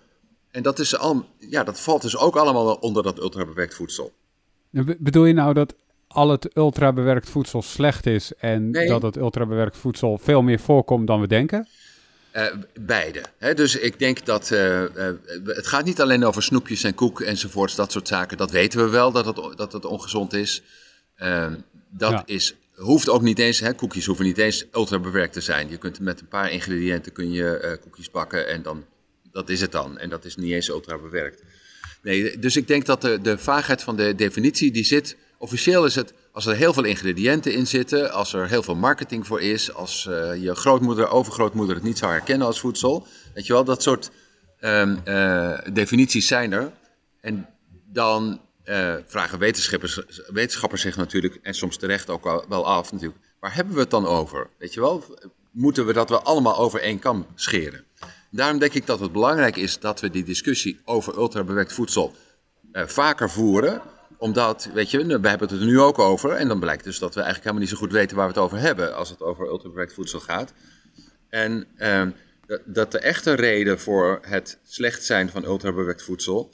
En 0.52 0.64
dat, 0.64 0.80
is 0.80 0.98
al, 0.98 1.26
ja, 1.38 1.64
dat 1.64 1.80
valt 1.80 2.02
dus 2.02 2.18
ook 2.18 2.36
allemaal 2.36 2.74
onder 2.74 3.04
dat 3.04 3.20
ultrabewerkt 3.20 3.76
voedsel. 3.76 4.14
Be- 4.70 4.98
Bedoel 5.00 5.26
je 5.26 5.34
nou 5.34 5.54
dat 5.54 5.76
al 6.16 6.30
het 6.30 6.50
ultrabewerkt 6.58 7.30
voedsel 7.30 7.62
slecht 7.62 8.06
is 8.06 8.32
en 8.38 8.70
Nee. 8.70 8.88
dat 8.88 9.02
het 9.02 9.18
ultrabewerkt 9.18 9.78
voedsel 9.78 10.18
veel 10.18 10.42
meer 10.42 10.60
voorkomt 10.60 11.08
dan 11.08 11.22
we 11.22 11.28
denken? 11.28 11.68
Eh, 12.32 12.46
beide. 12.80 13.24
Dus 13.56 13.76
ik 13.76 14.00
denk 14.00 14.26
dat 14.26 14.52
eh, 14.52 14.84
eh, 15.10 15.16
het 15.46 15.68
gaat 15.68 15.86
niet 15.86 16.02
alleen 16.02 16.26
over 16.26 16.44
snoepjes 16.44 16.84
en 16.84 16.94
koek 16.96 17.22
enzovoorts, 17.22 17.76
dat 17.76 17.92
soort 17.92 18.08
zaken. 18.08 18.38
Dat 18.38 18.52
weten 18.52 18.84
we 18.84 18.90
wel 18.90 19.12
dat 19.12 19.26
het, 19.26 19.58
dat 19.58 19.74
het 19.74 19.86
ongezond 19.86 20.34
is. 20.34 20.64
Dat 21.90 22.12
Ja. 22.12 22.24
is, 22.26 22.56
hoeft 22.76 23.10
ook 23.10 23.22
niet 23.22 23.40
eens, 23.40 23.60
hè? 23.60 23.74
koekjes 23.74 24.06
hoeven 24.06 24.26
niet 24.26 24.38
eens 24.38 24.66
ultra 24.74 25.00
bewerkt 25.00 25.34
te 25.34 25.42
zijn. 25.42 25.70
Je 25.70 25.78
kunt 25.78 26.00
met 26.00 26.20
een 26.22 26.28
paar 26.28 26.52
ingrediënten 26.52 27.12
kun 27.12 27.32
je 27.32 27.78
koekjes 27.82 28.12
bakken 28.12 28.48
en 28.48 28.62
dan, 28.62 28.86
dat 29.32 29.50
is 29.50 29.62
het 29.62 29.72
dan. 29.72 29.98
En 29.98 30.10
dat 30.10 30.26
is 30.26 30.36
niet 30.36 30.52
eens 30.52 30.70
ultra 30.70 30.98
bewerkt. 30.98 31.44
Nee, 32.02 32.40
dus 32.40 32.56
ik 32.56 32.68
denk 32.68 32.86
dat 32.86 33.02
de, 33.02 33.22
de 33.22 33.38
vaagheid 33.38 33.84
van 33.84 33.96
de 33.96 34.16
definitie 34.16 34.72
die 34.72 34.84
zit 34.84 35.18
officieel 35.38 35.86
is 35.86 35.96
het, 35.96 36.14
als 36.32 36.46
er 36.46 36.56
heel 36.56 36.74
veel 36.74 36.84
ingrediënten 36.84 37.54
in 37.54 37.68
zitten, 37.68 38.12
als 38.12 38.34
er 38.34 38.48
heel 38.48 38.64
veel 38.64 38.76
marketing 38.76 39.28
voor 39.28 39.42
is, 39.42 39.74
als 39.74 40.08
uh, 40.10 40.44
je 40.44 40.56
grootmoeder, 40.56 41.10
overgrootmoeder 41.10 41.76
het 41.76 41.84
niet 41.84 41.98
zou 41.98 42.12
herkennen 42.12 42.48
als 42.48 42.60
voedsel. 42.60 43.08
Weet 43.34 43.46
je 43.48 43.54
wel, 43.54 43.64
dat 43.64 43.84
soort 43.84 44.12
um, 44.60 45.02
uh, 45.06 45.58
definities 45.74 46.28
zijn 46.28 46.52
er. 46.52 46.72
En 47.22 47.50
dan 47.92 48.42
uh, 48.66 48.96
vragen 49.06 49.40
wetenschappers, 49.40 50.02
wetenschappers 50.28 50.82
zich 50.82 50.96
natuurlijk, 50.96 51.40
en 51.42 51.54
soms 51.54 51.78
terecht 51.78 52.10
ook 52.10 52.46
wel, 52.48 52.66
af 52.66 52.92
natuurlijk, 52.92 53.20
waar 53.40 53.56
hebben 53.56 53.74
we 53.74 53.80
het 53.80 53.90
dan 53.90 54.06
over? 54.06 54.50
Weet 54.58 54.74
je 54.74 54.80
wel, 54.80 55.04
moeten 55.52 55.86
we 55.86 55.94
dat 55.94 56.10
wel 56.10 56.22
allemaal 56.22 56.58
over 56.58 56.82
één 56.82 57.00
kam 57.00 57.26
scheren? 57.36 57.84
Daarom 58.32 58.60
denk 58.60 58.74
ik 58.74 58.86
dat 58.86 59.00
het 59.00 59.12
belangrijk 59.12 59.56
is 59.56 59.80
dat 59.80 60.00
we 60.00 60.10
die 60.10 60.24
discussie 60.24 60.80
over 60.86 61.18
ultrabewerkt 61.18 61.74
voedsel 61.74 62.16
vaker 62.72 63.30
voeren. 63.30 63.82
Omdat, 64.18 64.70
weet 64.74 64.92
je, 64.92 65.06
we 65.06 65.28
hebben 65.28 65.48
het 65.48 65.60
er 65.60 65.66
nu 65.66 65.80
ook 65.80 66.00
over. 66.00 66.32
En 66.32 66.48
dan 66.48 66.60
blijkt 66.60 66.84
dus 66.84 67.00
dat 67.00 67.14
we 67.14 67.22
eigenlijk 67.22 67.44
helemaal 67.44 67.68
niet 67.68 67.78
zo 67.78 67.86
goed 67.86 67.92
weten 67.92 68.18
waar 68.18 68.28
we 68.28 68.34
het 68.34 68.42
over 68.42 68.58
hebben 68.58 68.96
als 68.96 69.10
het 69.10 69.22
over 69.22 69.48
ultrabewerkt 69.48 69.94
voedsel 69.94 70.20
gaat. 70.20 70.54
En 71.30 71.68
uh, 71.78 72.08
dat 72.66 72.92
de 72.92 73.00
echte 73.00 73.34
reden 73.34 73.80
voor 73.80 74.20
het 74.22 74.60
slecht 74.64 75.04
zijn 75.04 75.30
van 75.30 75.44
ultrabewerkt 75.44 76.04
voedsel 76.04 76.54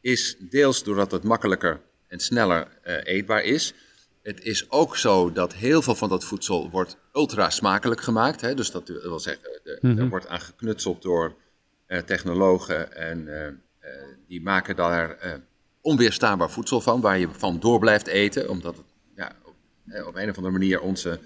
is 0.00 0.36
deels 0.38 0.82
doordat 0.82 1.10
het 1.10 1.22
makkelijker 1.22 1.80
en 2.08 2.20
sneller 2.20 2.68
uh, 2.84 2.94
eetbaar 3.02 3.42
is. 3.42 3.74
Het 4.22 4.44
is 4.44 4.70
ook 4.70 4.96
zo 4.96 5.32
dat 5.32 5.54
heel 5.54 5.82
veel 5.82 5.94
van 5.94 6.08
dat 6.08 6.24
voedsel 6.24 6.70
wordt 6.70 6.96
ultra 7.12 7.50
smakelijk 7.50 8.00
gemaakt. 8.00 8.40
Hè? 8.40 8.54
Dus 8.54 8.70
dat 8.70 8.88
wil 8.88 9.20
zeggen, 9.20 9.60
mm 9.64 9.90
-hmm. 9.90 9.98
er 9.98 10.08
wordt 10.08 10.26
aan 10.26 10.40
geknutseld 10.40 11.02
door 11.02 11.34
uh, 11.88 11.98
technologen 11.98 12.96
en 12.96 13.26
uh, 13.26 13.90
die 14.28 14.42
maken 14.42 14.76
daar 14.76 15.40
onweerstaanbaar 15.86 16.50
voedsel 16.50 16.80
van, 16.80 17.00
waar 17.00 17.18
je 17.18 17.28
van 17.32 17.60
door 17.60 17.78
blijft 17.78 18.06
eten, 18.06 18.50
omdat 18.50 18.76
het 18.76 18.86
ja, 19.16 19.32
op, 19.44 19.54
op 20.06 20.14
een 20.14 20.30
of 20.30 20.36
andere 20.36 20.58
manier 20.58 20.80
onze 20.80 21.20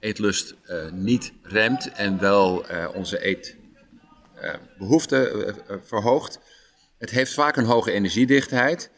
eetlust 0.00 0.54
niet 0.92 1.32
remt 1.42 1.92
en 1.92 2.18
wel 2.18 2.64
onze 2.94 3.20
eetbehoefte 3.20 5.54
verhoogt. 5.84 6.38
Het 6.98 7.10
heeft 7.10 7.34
vaak 7.34 7.56
een 7.56 7.64
hoge 7.64 7.92
energiedichtheid. 7.92 8.90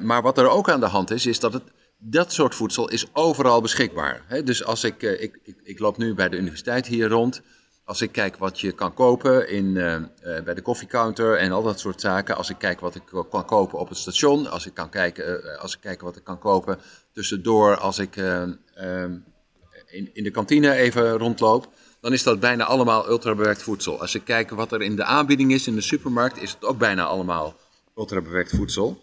Maar 0.00 0.22
wat 0.22 0.38
er 0.38 0.48
ook 0.48 0.70
aan 0.70 0.80
de 0.80 0.86
hand 0.86 1.10
is, 1.10 1.26
is 1.26 1.40
dat 1.40 1.52
het, 1.52 1.62
dat 1.98 2.32
soort 2.32 2.54
voedsel 2.54 2.90
is 2.90 3.06
overal 3.12 3.60
beschikbaar. 3.60 4.22
Hè? 4.26 4.42
Dus 4.42 4.64
als 4.64 4.84
ik, 4.84 5.02
ik, 5.02 5.38
ik, 5.42 5.56
ik, 5.62 5.78
loop 5.78 5.96
nu 5.96 6.14
bij 6.14 6.28
de 6.28 6.36
universiteit 6.36 6.86
hier 6.86 7.08
rond. 7.08 7.42
Als 7.84 8.00
ik 8.00 8.12
kijk 8.12 8.36
wat 8.36 8.60
je 8.60 8.72
kan 8.72 8.94
kopen 8.94 9.48
in, 9.48 9.64
uh, 9.64 10.02
bij 10.44 10.54
de 10.54 10.62
koffiecounter 10.62 11.38
en 11.38 11.52
al 11.52 11.62
dat 11.62 11.80
soort 11.80 12.00
zaken. 12.00 12.36
Als 12.36 12.50
ik 12.50 12.58
kijk 12.58 12.80
wat 12.80 12.94
ik 12.94 13.02
kan 13.30 13.44
kopen 13.44 13.78
op 13.78 13.88
het 13.88 13.98
station. 13.98 14.50
Als 14.50 14.66
ik 14.66 14.74
kan 14.74 14.88
kijken, 14.88 15.58
als 15.58 15.74
ik 15.74 15.80
kijk 15.80 16.00
wat 16.00 16.16
ik 16.16 16.24
kan 16.24 16.38
kopen 16.38 16.78
tussendoor. 17.12 17.76
Als 17.76 17.98
ik 17.98 18.16
in, 19.86 20.10
in 20.12 20.24
de 20.24 20.30
kantine 20.30 20.72
even 20.72 21.18
rondloop 21.18 21.72
dan 22.04 22.12
is 22.12 22.22
dat 22.22 22.40
bijna 22.40 22.64
allemaal 22.64 23.08
ultrabewerkt 23.08 23.62
voedsel. 23.62 24.00
Als 24.00 24.12
je 24.12 24.22
kijkt 24.22 24.50
wat 24.50 24.72
er 24.72 24.82
in 24.82 24.96
de 24.96 25.04
aanbieding 25.04 25.52
is 25.52 25.66
in 25.66 25.74
de 25.74 25.80
supermarkt, 25.80 26.42
is 26.42 26.50
het 26.50 26.64
ook 26.64 26.78
bijna 26.78 27.04
allemaal 27.04 27.56
ultrabewerkt 27.96 28.50
voedsel. 28.50 29.02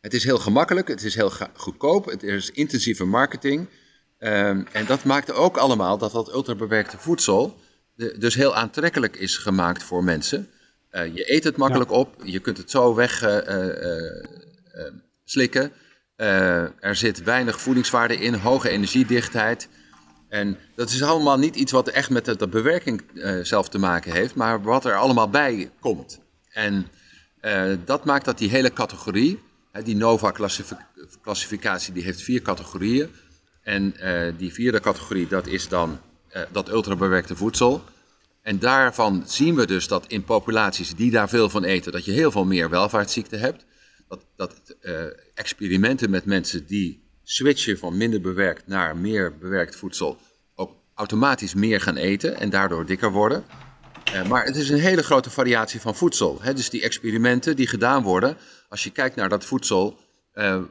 Het 0.00 0.14
is 0.14 0.24
heel 0.24 0.38
gemakkelijk, 0.38 0.88
het 0.88 1.02
is 1.02 1.14
heel 1.14 1.30
goedkoop, 1.54 2.04
het 2.04 2.22
is 2.22 2.50
intensieve 2.50 3.04
marketing. 3.04 3.68
Um, 4.24 4.66
en 4.72 4.86
dat 4.86 5.04
maakt 5.04 5.32
ook 5.32 5.56
allemaal 5.56 5.98
dat 5.98 6.12
dat 6.12 6.32
ultrabewerkte 6.32 6.98
voedsel 6.98 7.60
de, 7.94 8.18
dus 8.18 8.34
heel 8.34 8.54
aantrekkelijk 8.54 9.16
is 9.16 9.36
gemaakt 9.36 9.82
voor 9.82 10.04
mensen. 10.04 10.48
Uh, 10.92 11.14
je 11.14 11.32
eet 11.32 11.44
het 11.44 11.56
makkelijk 11.56 11.90
ja. 11.90 11.96
op, 11.96 12.14
je 12.24 12.38
kunt 12.38 12.56
het 12.56 12.70
zo 12.70 12.94
weg 12.94 13.22
uh, 13.22 13.36
uh, 13.46 14.22
slikken. 15.24 15.72
er 16.16 16.96
zit 16.96 17.22
weinig 17.22 17.60
voedingswaarde 17.60 18.16
in, 18.16 18.34
hoge 18.34 18.68
energiedichtheid. 18.68 19.68
En 20.28 20.58
dat 20.74 20.90
is 20.90 21.02
allemaal 21.02 21.38
niet 21.38 21.56
iets 21.56 21.72
wat 21.72 21.88
echt 21.88 22.10
met 22.10 22.24
de 22.24 22.48
bewerking 22.48 23.02
uh, 23.14 23.44
zelf 23.44 23.68
te 23.68 23.78
maken 23.78 24.12
heeft, 24.12 24.34
maar 24.34 24.62
wat 24.62 24.84
er 24.84 24.96
allemaal 24.96 25.28
bij 25.28 25.70
komt. 25.80 26.20
En 26.52 26.86
dat 27.84 28.04
maakt 28.04 28.24
dat 28.24 28.38
die 28.38 28.50
hele 28.50 28.72
categorie, 28.72 29.42
hè, 29.72 29.82
die 29.82 29.96
NOVA-klassificatie, 29.96 31.92
die 31.92 32.02
heeft 32.02 32.22
vier 32.22 32.42
categorieën. 32.42 33.10
En 33.62 33.94
uh, 33.96 34.32
die 34.36 34.52
vierde 34.52 34.80
categorie, 34.80 35.28
dat 35.28 35.46
is 35.46 35.68
dan 35.68 36.00
dat 36.52 36.68
ultrabewerkte 36.68 37.36
voedsel. 37.36 37.82
En 38.42 38.58
daarvan 38.58 39.22
zien 39.26 39.54
we 39.54 39.66
dus 39.66 39.88
dat 39.88 40.04
in 40.06 40.24
populaties 40.24 40.94
die 40.94 41.10
daar 41.10 41.28
veel 41.28 41.48
van 41.48 41.64
eten, 41.64 41.92
dat 41.92 42.04
je 42.04 42.12
heel 42.12 42.30
veel 42.30 42.44
meer 42.44 42.70
welvaartsziekten 42.70 43.40
hebt. 43.40 43.64
Dat, 44.08 44.24
dat 44.36 44.76
experimenten 45.34 46.10
met 46.10 46.24
mensen 46.24 46.66
die 46.66 47.02
switchen 47.22 47.78
van 47.78 47.96
minder 47.96 48.20
bewerkt 48.20 48.66
naar 48.66 48.96
meer 48.96 49.38
bewerkt 49.38 49.76
voedsel 49.76 50.18
ook 50.54 50.74
automatisch 50.94 51.54
meer 51.54 51.80
gaan 51.80 51.96
eten 51.96 52.36
en 52.36 52.50
daardoor 52.50 52.86
dikker 52.86 53.10
worden. 53.10 53.44
Maar 54.28 54.44
het 54.44 54.56
is 54.56 54.70
een 54.70 54.78
hele 54.78 55.02
grote 55.02 55.30
variatie 55.30 55.80
van 55.80 55.94
voedsel. 55.94 56.38
Hè? 56.42 56.54
Dus 56.54 56.70
die 56.70 56.82
experimenten 56.82 57.56
die 57.56 57.66
gedaan 57.66 58.02
worden, 58.02 58.36
als 58.68 58.84
je 58.84 58.90
kijkt 58.90 59.16
naar 59.16 59.28
dat 59.28 59.44
voedsel, 59.44 59.98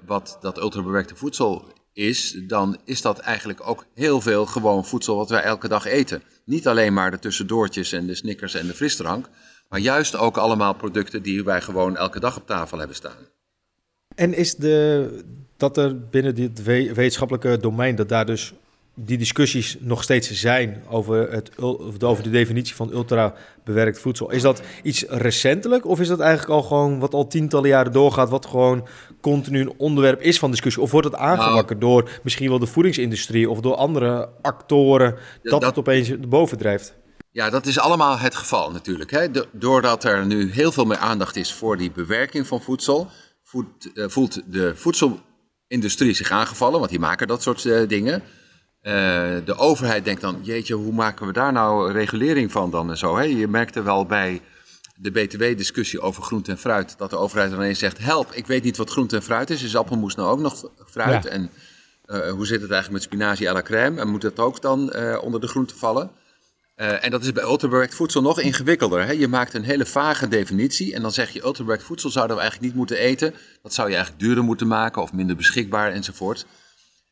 wat 0.05 0.37
dat 0.41 0.57
ultrabewerkte 0.57 1.15
voedsel 1.15 1.73
is, 1.93 2.31
dan 2.47 2.77
is 2.85 3.01
dat 3.01 3.19
eigenlijk 3.19 3.67
ook 3.67 3.85
heel 3.93 4.21
veel 4.21 4.45
gewoon 4.45 4.85
voedsel 4.85 5.15
wat 5.15 5.29
wij 5.29 5.41
elke 5.41 5.67
dag 5.67 5.85
eten. 5.85 6.23
Niet 6.45 6.67
alleen 6.67 6.93
maar 6.93 7.11
de 7.11 7.19
tussendoortjes 7.19 7.91
en 7.91 8.07
de 8.07 8.15
snickers 8.15 8.53
en 8.53 8.67
de 8.67 8.73
frisdrank, 8.73 9.29
maar 9.69 9.79
juist 9.79 10.15
ook 10.15 10.37
allemaal 10.37 10.73
producten 10.73 11.21
die 11.23 11.43
wij 11.43 11.61
gewoon 11.61 11.97
elke 11.97 12.19
dag 12.19 12.37
op 12.37 12.47
tafel 12.47 12.77
hebben 12.77 12.95
staan. 12.95 13.27
En 14.15 14.33
is 14.33 14.55
de, 14.55 15.23
dat 15.57 15.77
er 15.77 15.99
binnen 16.09 16.35
dit 16.35 16.63
wetenschappelijke 16.63 17.57
domein, 17.57 17.95
dat 17.95 18.09
daar 18.09 18.25
dus 18.25 18.53
die 18.95 19.17
discussies 19.17 19.77
nog 19.79 20.03
steeds 20.03 20.31
zijn 20.31 20.83
over, 20.89 21.31
het, 21.31 21.51
over 22.03 22.23
de 22.23 22.29
definitie 22.29 22.75
van 22.75 22.91
ultra 22.91 23.33
bewerkt 23.63 23.99
voedsel. 23.99 24.31
Is 24.31 24.41
dat 24.41 24.61
iets 24.83 25.05
recentelijk 25.07 25.85
of 25.85 25.99
is 25.99 26.07
dat 26.07 26.19
eigenlijk 26.19 26.51
al 26.51 26.63
gewoon 26.63 26.99
wat 26.99 27.13
al 27.13 27.27
tientallen 27.27 27.69
jaren 27.69 27.91
doorgaat, 27.91 28.29
wat 28.29 28.45
gewoon 28.45 28.87
continu 29.21 29.59
een 29.59 29.73
onderwerp 29.77 30.21
is 30.21 30.39
van 30.39 30.51
discussie? 30.51 30.83
Of 30.83 30.91
wordt 30.91 31.07
het 31.07 31.15
aangewakkerd 31.15 31.79
nou, 31.79 31.91
door 31.91 32.19
misschien 32.23 32.49
wel 32.49 32.59
de 32.59 32.65
voedingsindustrie 32.65 33.49
of 33.49 33.59
door 33.59 33.75
andere 33.75 34.29
actoren 34.41 35.15
dat, 35.41 35.51
dat 35.51 35.65
het 35.65 35.77
opeens 35.77 36.19
boven 36.19 36.57
drijft? 36.57 36.99
Ja, 37.31 37.49
dat 37.49 37.65
is 37.65 37.79
allemaal 37.79 38.19
het 38.19 38.35
geval 38.35 38.71
natuurlijk. 38.71 39.11
Hè? 39.11 39.27
doordat 39.51 40.03
er 40.03 40.25
nu 40.25 40.51
heel 40.51 40.71
veel 40.71 40.85
meer 40.85 40.97
aandacht 40.97 41.35
is 41.35 41.53
voor 41.53 41.77
die 41.77 41.91
bewerking 41.91 42.47
van 42.47 42.61
voedsel, 42.61 43.07
voelt, 43.43 43.89
uh, 43.93 44.07
voelt 44.07 44.41
de 44.45 44.75
voedsel 44.75 45.19
industrie 45.67 46.13
zich 46.13 46.31
aangevallen, 46.31 46.79
want 46.79 46.91
die 46.91 46.99
maken 46.99 47.27
dat 47.27 47.41
soort 47.41 47.63
uh, 47.63 47.87
dingen. 47.87 48.23
Uh, 48.83 48.93
de 49.45 49.55
overheid 49.57 50.05
denkt 50.05 50.21
dan, 50.21 50.39
jeetje, 50.41 50.73
hoe 50.73 50.93
maken 50.93 51.27
we 51.27 51.33
daar 51.33 51.51
nou 51.51 51.91
regulering 51.91 52.51
van 52.51 52.71
dan 52.71 52.89
en 52.89 52.97
zo. 52.97 53.17
Hè? 53.17 53.23
Je 53.23 53.47
merkte 53.47 53.81
wel 53.81 54.05
bij 54.05 54.41
de 54.95 55.11
BTW-discussie 55.11 56.01
over 56.01 56.23
groente 56.23 56.51
en 56.51 56.57
fruit, 56.57 56.97
dat 56.97 57.09
de 57.09 57.17
overheid 57.17 57.51
ineens 57.51 57.79
zegt, 57.79 57.97
help, 57.97 58.31
ik 58.31 58.47
weet 58.47 58.63
niet 58.63 58.77
wat 58.77 58.89
groente 58.89 59.15
en 59.15 59.23
fruit 59.23 59.49
is. 59.49 59.63
Is 59.63 59.75
appelmoes 59.75 60.15
nou 60.15 60.29
ook 60.29 60.39
nog 60.39 60.69
fruit? 60.85 61.23
Ja. 61.23 61.29
En 61.29 61.49
uh, 62.05 62.31
hoe 62.31 62.45
zit 62.45 62.61
het 62.61 62.71
eigenlijk 62.71 62.91
met 62.91 63.01
spinazie 63.01 63.49
à 63.49 63.53
la 63.53 63.61
crème? 63.61 63.99
En 63.99 64.07
moet 64.07 64.21
dat 64.21 64.39
ook 64.39 64.61
dan 64.61 64.95
onder 65.21 65.39
de 65.39 65.47
groente 65.47 65.75
vallen? 65.75 66.11
En 66.75 67.11
dat 67.11 67.23
is 67.23 67.31
bij 67.31 67.43
ultrabewerkt 67.43 67.95
voedsel 67.95 68.21
nog 68.21 68.39
ingewikkelder. 68.39 69.05
Hè? 69.05 69.11
Je 69.11 69.27
maakt 69.27 69.53
een 69.53 69.63
hele 69.63 69.85
vage 69.85 70.27
definitie 70.27 70.93
en 70.93 71.01
dan 71.01 71.11
zeg 71.11 71.29
je 71.29 71.43
ultrabewerkt 71.43 71.83
voedsel 71.83 72.09
zouden 72.09 72.35
we 72.35 72.41
eigenlijk 72.41 72.71
niet 72.71 72.79
moeten 72.81 72.97
eten. 72.97 73.33
Dat 73.61 73.73
zou 73.73 73.89
je 73.89 73.95
eigenlijk 73.95 74.23
duurder 74.23 74.43
moeten 74.43 74.67
maken 74.67 75.01
of 75.01 75.13
minder 75.13 75.35
beschikbaar 75.35 75.91
enzovoort. 75.91 76.45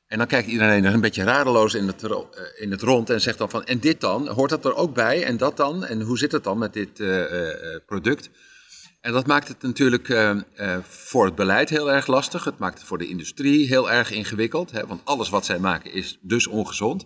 En 0.10 0.18
dan 0.18 0.28
kijkt 0.28 0.48
iedereen 0.48 0.86
er 0.86 0.94
een 0.94 1.02
beetje 1.02 1.24
radeloos 1.24 1.74
in 1.74 1.88
het, 1.88 2.04
uh, 2.04 2.18
in 2.56 2.72
het 2.72 2.82
rond 2.82 3.10
en 3.10 3.22
zegt 3.22 3.38
dan 3.38 3.50
van 3.50 3.64
en 3.64 3.80
dit 3.80 4.02
dan? 4.02 4.28
Hoort 4.28 4.50
dat 4.50 4.66
er 4.66 4.76
ook 4.76 4.94
bij 4.94 5.24
en 5.24 5.38
dat 5.38 5.58
dan? 5.58 5.86
En 5.86 6.02
hoe 6.02 6.18
zit 6.18 6.32
het 6.32 6.44
dan 6.44 6.58
met 6.58 6.74
dit 6.74 7.00
uh, 7.00 7.24
product? 7.86 8.30
En 9.02 9.12
dat 9.12 9.28
maakt 9.28 9.48
het 9.48 9.62
natuurlijk 9.62 10.38
voor 10.84 11.26
het 11.26 11.36
beleid 11.36 11.70
heel 11.70 11.92
erg 11.92 12.08
lastig. 12.08 12.44
Het 12.44 12.58
maakt 12.58 12.78
het 12.78 12.88
voor 12.88 12.98
de 12.98 13.08
industrie 13.08 13.68
heel 13.68 13.92
erg 13.92 14.12
ingewikkeld. 14.12 14.72
Hè? 14.72 14.88
Want 14.88 15.02
alles 15.04 15.30
wat 15.30 15.46
zij 15.46 15.60
maken 15.60 15.94
is 15.94 16.18
dus 16.22 16.48
ongezond. 16.48 17.06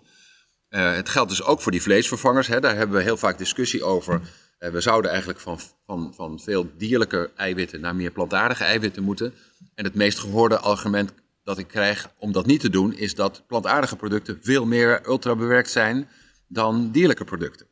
Het 0.70 1.10
geldt 1.10 1.30
dus 1.30 1.44
ook 1.44 1.62
voor 1.62 1.72
die 1.72 1.82
vleesvervangers. 1.82 2.48
Hè. 2.48 2.60
Daar 2.60 2.76
hebben 2.76 2.98
we 2.98 3.04
heel 3.04 3.18
vaak 3.18 3.38
discussie 3.38 3.84
over. 3.84 4.22
We 4.58 4.82
zouden 4.82 5.10
eigenlijk 5.10 5.40
van, 5.40 5.60
van, 5.86 6.14
van 6.16 6.40
veel 6.40 6.72
dierlijke 6.78 7.32
eiwitten 7.36 7.82
naar 7.82 7.96
meer 7.96 8.12
plantaardige 8.12 8.64
eiwitten 8.64 9.04
moeten. 9.04 9.34
En 9.76 9.84
het 9.84 9.96
meest 9.96 10.20
gehoorde 10.20 10.60
argument 10.60 11.14
dat 11.44 11.58
ik 11.58 11.68
krijg 11.68 12.10
om 12.18 12.32
dat 12.32 12.46
niet 12.46 12.60
te 12.60 12.70
doen, 12.70 12.94
is 12.94 13.16
dat 13.16 13.44
plantaardige 13.48 13.96
producten 13.96 14.40
veel 14.42 14.66
meer 14.66 15.08
ultrabewerkt 15.08 15.70
zijn 15.70 16.08
dan 16.48 16.92
dierlijke 16.92 17.26
producten. 17.26 17.68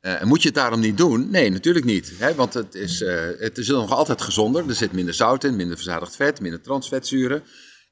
Uh, 0.00 0.20
en 0.20 0.28
moet 0.28 0.42
je 0.42 0.48
het 0.48 0.56
daarom 0.56 0.80
niet 0.80 0.96
doen? 0.96 1.30
Nee, 1.30 1.50
natuurlijk 1.50 1.84
niet. 1.84 2.12
Hè? 2.18 2.34
Want 2.34 2.54
het 2.54 2.74
is, 2.74 3.00
het 3.38 3.58
is 3.58 3.68
nog 3.68 3.90
altijd 3.90 4.22
gezonder. 4.22 4.68
Er 4.68 4.74
zit 4.74 4.92
minder 4.92 5.14
zout 5.14 5.44
in, 5.44 5.56
minder 5.56 5.76
verzadigd 5.76 6.16
vet, 6.16 6.40
minder 6.40 6.60
transvetzuren 6.60 7.42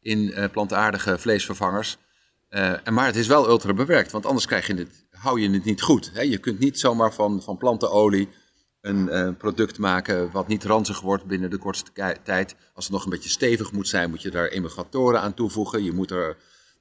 in 0.01 0.35
plantaardige 0.53 1.19
vleesvervangers. 1.19 1.99
Uh, 2.53 2.73
maar 2.91 3.07
het 3.07 3.17
is 3.17 3.27
wel 3.27 3.49
ultra 3.49 3.75
bewerkt, 3.75 4.13
want 4.13 4.27
anders 4.27 4.47
krijg 4.47 4.67
je 4.67 4.75
het, 4.75 5.05
hou 5.11 5.41
je 5.41 5.51
het 5.51 5.65
niet 5.65 5.83
goed. 5.83 6.11
Hè? 6.13 6.23
Je 6.23 6.39
kunt 6.39 6.59
niet 6.59 6.79
zomaar 6.79 7.15
van, 7.15 7.43
van 7.43 7.57
plantenolie 7.57 8.29
een 8.83 9.37
product 9.37 9.79
maken 9.79 10.31
wat 10.31 10.49
niet 10.49 10.65
ranzig 10.65 11.01
wordt 11.01 11.25
binnen 11.25 11.51
de 11.51 11.59
kortste 11.59 11.91
tijd. 12.23 12.55
Als 12.75 12.85
het 12.85 12.95
nog 12.95 13.05
een 13.05 13.11
beetje 13.11 13.31
stevig 13.31 13.73
moet 13.73 13.89
zijn, 13.89 14.11
moet 14.11 14.23
je 14.23 14.31
daar 14.31 14.49
emulgatoren 14.49 15.21
aan 15.21 15.35
toevoegen. 15.35 15.85
Je 15.85 15.93
moet 15.93 16.11
er 16.11 16.37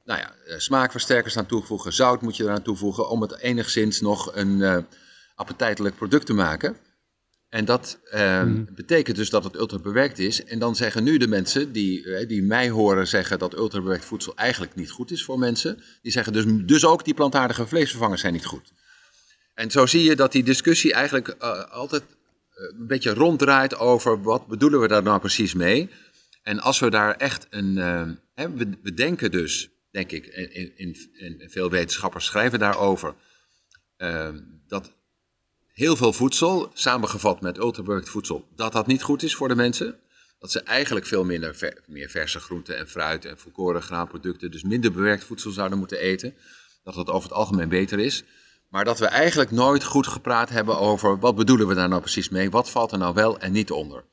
nou 0.06 0.20
ja, 0.20 0.34
eh, 0.46 0.60
smaakversterkers 0.60 1.38
aan 1.38 1.46
toevoegen, 1.46 1.94
zout 1.94 2.22
moet 2.22 2.38
je 2.38 2.44
eraan 2.44 2.62
toevoegen 2.62 3.10
om 3.10 3.22
het 3.22 3.38
enigszins 3.38 4.02
nog 4.02 4.36
een 4.36 4.60
uh, 4.60 4.78
appetijtelijk 5.36 5.96
product 5.96 6.26
te 6.26 6.34
maken. 6.34 6.78
En 7.50 7.66
dat 7.66 8.00
uh, 8.14 8.44
betekent 8.70 9.18
dus 9.18 9.30
dat 9.30 9.44
het 9.44 9.56
ultrabewerkt 9.56 10.20
is. 10.20 10.44
En 10.44 10.60
dan 10.60 10.76
zeggen 10.76 11.04
nu 11.04 11.18
de 11.18 11.28
mensen 11.28 11.72
die, 11.72 12.26
die 12.26 12.44
mij 12.44 12.70
horen 12.70 13.08
zeggen 13.08 13.40
dat 13.40 13.58
ultrabewerkt 13.58 14.06
voedsel 14.06 14.36
eigenlijk 14.36 14.76
niet 14.76 14.92
goed 14.92 15.12
is 15.12 15.24
voor 15.24 15.40
mensen. 15.40 15.84
Die 16.02 16.12
zeggen 16.12 16.34
dus, 16.34 16.46
dus 16.48 16.86
ook 16.86 17.06
die 17.06 17.14
plantaardige 17.14 17.68
vleesvervangers 17.68 18.22
zijn 18.22 18.34
niet 18.34 18.46
goed. 18.46 18.72
En 19.62 19.72
zo 19.72 19.86
zie 19.86 20.04
je 20.04 20.16
dat 20.16 20.32
die 20.32 20.44
discussie 20.44 20.94
eigenlijk 20.94 21.36
uh, 21.42 21.72
altijd 21.72 22.04
een 22.56 22.88
beetje 22.88 23.14
ronddraait 23.14 23.78
over 23.78 24.22
wat 24.22 24.48
bedoelen 24.48 24.80
we 24.80 24.88
daar 24.88 25.04
nou 25.04 25.20
precies 25.20 25.54
mee. 25.54 25.90
En 26.44 26.60
als 26.60 26.80
we 26.80 26.90
daar 26.90 27.16
echt 27.16 27.48
een. 27.50 27.76
Hè, 28.34 28.54
we, 28.82 28.94
denken 28.94 29.32
dus 29.32 29.70
denk 29.92 30.12
ik, 30.12 30.26
in 30.76 31.44
veel 31.50 31.70
wetenschappers 31.70 32.26
schrijven 32.26 32.60
daarover, 32.60 33.16
dat 34.68 34.92
heel 35.68 35.96
veel 35.96 36.14
voedsel, 36.14 36.72
samengevat 36.74 37.42
met 37.42 37.58
ultrabewerkt 37.58 38.10
voedsel, 38.10 38.48
dat 38.56 38.74
dat 38.74 38.88
niet 38.88 39.02
goed 39.02 39.24
is 39.24 39.36
voor 39.36 39.48
de 39.48 39.56
mensen. 39.56 40.00
Dat 40.40 40.52
ze 40.52 40.62
eigenlijk 40.62 41.06
veel 41.06 41.24
minder 41.24 41.82
meer 41.88 42.10
verse 42.10 42.40
groenten 42.40 42.78
en 42.78 42.88
fruit 42.88 43.26
en 43.26 43.38
volkoren 43.38 43.82
graanproducten, 43.82 44.52
dus 44.52 44.64
minder 44.64 44.92
bewerkt 44.92 45.24
voedsel 45.24 45.52
zouden 45.52 45.78
moeten 45.78 46.00
eten. 46.00 46.34
Dat 46.84 46.94
dat 46.94 47.10
over 47.10 47.30
het 47.30 47.38
algemeen 47.38 47.70
beter 47.70 48.00
is. 48.00 48.24
Maar 48.72 48.86
dat 48.86 49.00
we 49.00 49.06
eigenlijk 49.06 49.52
nooit 49.52 49.84
goed 49.84 50.08
gepraat 50.08 50.50
hebben 50.50 50.80
over 50.80 51.20
wat 51.20 51.36
bedoelen 51.36 51.68
we 51.68 51.74
daar 51.74 51.90
nou 51.90 52.02
precies 52.02 52.30
mee? 52.30 52.50
Wat 52.50 52.70
valt 52.70 52.92
er 52.92 52.98
nou 52.98 53.14
wel 53.14 53.40
en 53.40 53.52
niet 53.52 53.72
onder? 53.72 54.04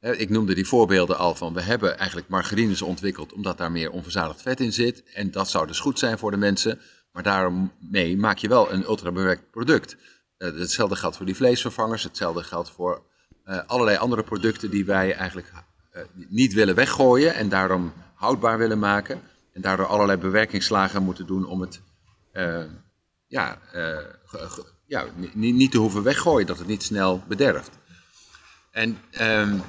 Ik 0.00 0.30
noemde 0.30 0.54
die 0.54 0.66
voorbeelden 0.66 1.18
al 1.18 1.34
van, 1.34 1.54
we 1.54 1.60
hebben 1.60 1.98
eigenlijk 1.98 2.28
margarines 2.28 2.82
ontwikkeld 2.82 3.32
omdat 3.32 3.58
daar 3.58 3.72
meer 3.72 3.90
onverzadigd 3.90 4.42
vet 4.42 4.60
in 4.60 4.72
zit. 4.72 5.02
En 5.14 5.30
dat 5.30 5.50
zou 5.50 5.66
dus 5.66 5.80
goed 5.80 5.98
zijn 5.98 6.18
voor 6.18 6.30
de 6.30 6.36
mensen, 6.36 6.80
maar 7.12 7.22
daarmee 7.22 8.16
maak 8.16 8.38
je 8.38 8.48
wel 8.48 8.72
een 8.72 8.82
ultrabewerkt 8.82 9.50
product. 9.50 9.96
Uh, 10.38 10.58
hetzelfde 10.58 10.96
geldt 10.96 11.16
voor 11.16 11.26
die 11.26 11.36
vleesvervangers, 11.36 12.02
hetzelfde 12.02 12.42
geldt 12.42 12.70
voor 12.70 13.02
uh, 13.44 13.60
allerlei 13.66 13.96
andere 13.96 14.22
producten 14.22 14.70
die 14.70 14.84
wij 14.84 15.14
eigenlijk 15.14 15.52
uh, 15.96 16.02
niet 16.28 16.52
willen 16.52 16.74
weggooien 16.74 17.34
en 17.34 17.48
daarom 17.48 17.92
houdbaar 18.14 18.58
willen 18.58 18.78
maken. 18.78 19.20
En 19.52 19.60
daardoor 19.60 19.86
allerlei 19.86 20.18
bewerkingslagen 20.18 21.02
moeten 21.02 21.26
doen 21.26 21.46
om 21.46 21.60
het 21.60 21.80
ja, 23.32 23.58
ja, 24.86 25.04
niet 25.32 25.70
te 25.70 25.78
hoeven 25.78 26.02
weggooien, 26.02 26.46
dat 26.46 26.58
het 26.58 26.66
niet 26.66 26.82
snel 26.82 27.22
bederft. 27.28 27.70
En 28.70 28.98
um, 29.20 29.62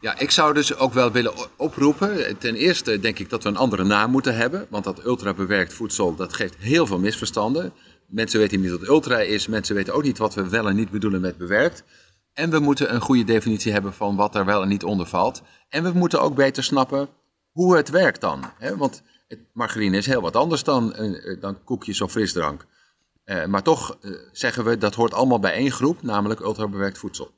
ja, 0.00 0.18
ik 0.18 0.30
zou 0.30 0.54
dus 0.54 0.76
ook 0.76 0.92
wel 0.92 1.12
willen 1.12 1.32
oproepen. 1.56 2.38
Ten 2.38 2.54
eerste 2.54 3.00
denk 3.00 3.18
ik 3.18 3.30
dat 3.30 3.42
we 3.42 3.48
een 3.48 3.56
andere 3.56 3.84
naam 3.84 4.10
moeten 4.10 4.36
hebben. 4.36 4.66
Want 4.70 4.84
dat 4.84 5.04
ultrabewerkt 5.04 5.72
voedsel, 5.72 6.14
dat 6.14 6.32
geeft 6.32 6.56
heel 6.56 6.86
veel 6.86 6.98
misverstanden. 6.98 7.72
Mensen 8.06 8.40
weten 8.40 8.60
niet 8.60 8.70
wat 8.70 8.88
ultra 8.88 9.18
is. 9.18 9.46
Mensen 9.46 9.74
weten 9.74 9.94
ook 9.94 10.02
niet 10.02 10.18
wat 10.18 10.34
we 10.34 10.48
wel 10.48 10.68
en 10.68 10.76
niet 10.76 10.90
bedoelen 10.90 11.20
met 11.20 11.36
bewerkt. 11.36 11.84
En 12.32 12.50
we 12.50 12.58
moeten 12.58 12.94
een 12.94 13.00
goede 13.00 13.24
definitie 13.24 13.72
hebben 13.72 13.92
van 13.92 14.16
wat 14.16 14.34
er 14.34 14.44
wel 14.44 14.62
en 14.62 14.68
niet 14.68 14.84
onder 14.84 15.06
valt. 15.06 15.42
En 15.68 15.82
we 15.82 15.92
moeten 15.92 16.20
ook 16.20 16.34
beter 16.34 16.64
snappen 16.64 17.08
hoe 17.50 17.76
het 17.76 17.90
werkt 17.90 18.20
dan. 18.20 18.44
Want 18.76 19.02
margarine 19.52 19.96
is 19.96 20.06
heel 20.06 20.20
wat 20.20 20.36
anders 20.36 20.62
dan, 20.62 20.94
uh, 20.98 21.40
dan 21.40 21.64
koekjes 21.64 22.00
of 22.00 22.10
frisdrank. 22.10 22.66
Uh, 23.24 23.44
maar 23.44 23.62
toch 23.62 23.98
uh, 24.00 24.18
zeggen 24.32 24.64
we 24.64 24.78
dat 24.78 24.94
hoort 24.94 25.14
allemaal 25.14 25.38
bij 25.38 25.52
één 25.52 25.70
groep, 25.70 26.02
namelijk 26.02 26.40
ultrabewerkt 26.40 26.98
voedsel. 26.98 27.30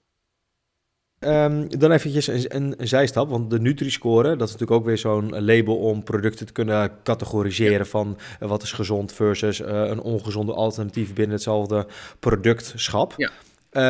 Um, 1.19 1.79
dan 1.79 1.93
eventjes 1.93 2.27
een, 2.27 2.57
een, 2.57 2.75
een, 2.77 2.89
zijstap, 2.89 3.31
want 3.31 3.51
de 3.51 3.61
Nutri-score, 3.61 4.37
dat 4.37 4.49
is 4.49 4.53
natuurlijk 4.53 4.81
ook 4.81 4.87
weer 4.87 4.99
zo'n 4.99 5.45
label 5.45 5.77
om 5.77 6.03
producten 6.03 6.47
te 6.47 6.53
kunnen 6.53 7.03
categoriseren 7.03 7.87
van 7.87 8.19
uh, 8.41 8.49
wat 8.49 8.63
is 8.63 8.73
gezond 8.73 9.13
versus 9.13 9.59
een 9.59 10.01
ongezonde 10.01 10.53
alternatief 10.53 11.15
binnen 11.15 11.35
hetzelfde 11.35 11.87
productschap. 12.19 13.15
Ja. 13.17 13.31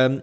Um, 0.05 0.21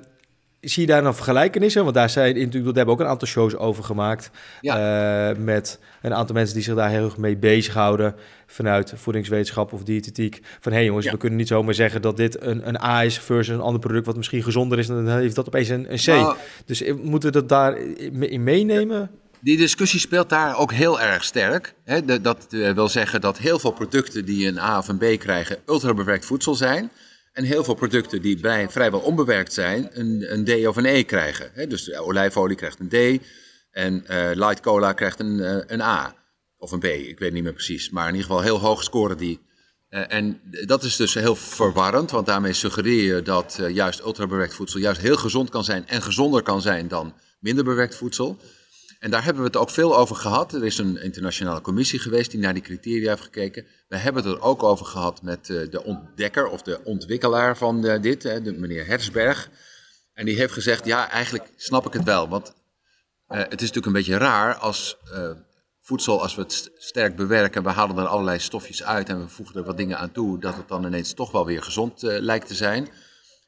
zie 0.65 0.87
je 0.87 0.93
daar 0.93 1.03
nog 1.03 1.15
vergelijkenissen? 1.15 1.83
Want 1.83 1.95
daar 1.95 2.11
zijn 2.11 2.35
natuurlijk, 2.35 2.65
daar 2.65 2.75
hebben 2.75 2.95
ook 2.95 3.01
een 3.01 3.07
aantal 3.07 3.29
shows 3.29 3.57
over 3.57 3.85
gemaakt. 3.85 4.31
Ja. 4.61 5.31
Uh, 5.31 5.37
met 5.37 5.79
een 6.03 6.15
aantal 6.15 6.35
mensen 6.35 6.55
die 6.55 6.65
zich 6.65 6.75
daar 6.75 6.91
heel 6.91 7.05
erg 7.05 7.17
mee 7.17 7.37
bezighouden. 7.37 8.15
Vanuit 8.47 8.93
voedingswetenschap 8.97 9.73
of 9.73 9.83
diëtetiek. 9.83 10.41
Van 10.61 10.73
hé 10.73 10.79
hey 10.79 10.87
jongens, 10.87 11.11
we 11.11 11.17
kunnen 11.17 11.39
niet 11.39 11.49
zomaar 11.49 11.75
zeggen 11.75 12.03
dat 12.03 12.17
dit 12.17 12.43
een, 12.43 12.69
een 12.69 12.83
A 12.83 13.03
is 13.03 13.19
versus 13.19 13.55
een 13.55 13.61
ander 13.61 13.81
product 13.81 14.07
wat 14.07 14.17
misschien 14.17 14.43
gezonder 14.43 14.79
is. 14.79 14.89
En 14.89 15.05
dan 15.05 15.19
heeft 15.19 15.35
dat 15.35 15.47
opeens 15.47 15.69
een, 15.69 15.93
een 15.93 15.99
C. 15.99 16.07
Nou, 16.07 16.37
dus 16.65 16.83
eh, 16.83 16.95
moeten 16.95 17.33
we 17.33 17.39
dat 17.39 17.49
daarin 17.49 18.43
meenemen? 18.43 19.11
Die 19.41 19.57
discussie 19.57 20.01
speelt 20.01 20.29
daar 20.29 20.59
ook 20.59 20.73
heel 20.73 21.01
erg 21.01 21.25
sterk. 21.25 21.75
Dat 22.23 22.47
wil 22.49 22.89
zeggen 22.89 23.21
dat 23.21 23.39
heel 23.39 23.59
veel 23.59 23.73
producten 23.73 24.25
die 24.25 24.47
een 24.47 24.59
A 24.59 24.79
of 24.79 24.89
een 24.89 24.99
B 24.99 25.19
krijgen, 25.19 25.59
ultrabewerkt 25.67 26.25
voedsel 26.25 26.55
zijn. 26.55 26.91
En 27.35 27.45
heel 27.45 27.65
veel 27.65 27.75
producten 27.75 28.23
die 28.23 28.39
vrijwel 28.69 29.01
onbewerkt 29.01 29.53
zijn, 29.53 29.89
een, 29.93 30.33
een 30.33 30.45
D 30.45 30.67
of 30.67 30.77
een 30.77 30.85
E 30.85 31.03
krijgen. 31.03 31.69
dus 31.69 31.85
de 31.85 32.01
olijfolie 32.01 32.57
krijgt 32.57 32.79
een 32.81 32.89
D 33.19 33.25
en 33.71 34.05
uh, 34.11 34.31
light 34.35 34.61
cola 34.61 34.93
krijgt 34.93 35.21
een, 35.21 35.39
uh, 35.39 35.57
een 35.67 35.81
A. 35.81 36.15
Of 36.57 36.73
een 36.73 36.79
B, 36.79 36.85
ik 36.85 37.19
weet 37.19 37.33
niet 37.33 37.43
meer 37.43 37.53
precies. 37.53 37.91
Maar 37.91 38.09
in 38.09 38.15
ieder 38.15 38.27
geval 38.27 38.43
heel 38.43 38.59
hoog 38.59 38.83
scoren 38.83 39.17
die. 39.17 39.41
En 39.89 40.41
dat 40.67 40.83
is 40.83 40.97
dus 40.97 41.15
heel 41.15 41.37
verwarrend, 41.37 42.11
want 42.11 42.27
daarmee 42.27 42.53
suggereer 42.53 43.15
je 43.15 43.23
dat 43.23 43.61
juist 43.69 44.01
ultrabewerkt 44.01 44.55
voedsel 44.55 44.81
juist 44.81 45.01
heel 45.01 45.17
gezond 45.17 45.51
kan 45.51 45.65
zijn 45.65 45.89
en 45.89 46.03
gezonder 46.03 46.43
kan 46.43 46.63
zijn 46.63 46.89
dan 46.89 47.15
minder 47.41 47.65
bewerkt 47.65 47.95
voedsel. 47.95 48.39
En 49.05 49.11
daar 49.11 49.25
hebben 49.25 49.43
we 49.43 49.49
het 49.49 49.57
ook 49.57 49.71
veel 49.71 49.97
over 49.97 50.17
gehad. 50.17 50.53
Er 50.53 50.65
is 50.65 50.79
een 50.79 51.03
internationale 51.03 51.61
commissie 51.61 51.99
geweest 51.99 52.31
die 52.31 52.41
naar 52.41 52.55
die 52.55 52.63
criteria 52.63 53.11
heeft 53.11 53.23
gekeken. 53.23 53.67
We 53.89 53.97
hebben 53.97 54.25
het 54.25 54.35
er 54.35 54.41
ook 54.41 54.63
over 54.63 54.87
gehad 54.87 55.23
met 55.23 55.51
eh, 55.51 55.71
de 55.71 55.85
ontdekker 55.85 56.47
of 56.47 56.63
de 56.63 56.81
ontwikkelaar 56.85 57.57
van 57.57 57.87
eh, 57.87 58.03
dit, 58.03 58.23
de 58.23 58.55
meneer 58.59 58.87
Hersberg. 58.87 59.51
En 60.13 60.25
die 60.25 60.37
heeft 60.37 60.53
gezegd, 60.53 60.85
ja, 60.85 61.11
eigenlijk 61.11 61.51
snap 61.57 61.87
ik 61.87 61.93
het 61.93 62.05
wel. 62.05 62.29
Want 62.29 62.49
uh, 62.49 63.39
het 63.39 63.53
is 63.53 63.73
natuurlijk 63.73 63.87
een 63.87 63.93
beetje 63.93 64.17
raar 64.17 64.55
als 64.55 64.97
voedsel, 65.81 66.23
als 66.23 66.35
we 66.35 66.43
het 66.43 66.71
sterk 66.77 67.17
bewerken, 67.17 67.63
we 67.63 67.71
halen 67.71 67.99
er 67.99 68.07
allerlei 68.07 68.39
stofjes 68.39 68.85
uit 68.85 69.09
en 69.09 69.21
we 69.21 69.29
voegen 69.29 69.57
er 69.57 69.65
wat 69.65 69.77
dingen 69.77 69.99
aan 69.99 70.13
toe, 70.13 70.41
dat 70.41 70.57
het 70.57 70.69
dan 70.69 70.85
ineens 70.85 71.15
toch 71.15 71.31
wel 71.31 71.47
weer 71.47 71.63
gezond 71.63 72.03
lijkt 72.03 72.47
te 72.47 72.55
zijn. 72.55 72.89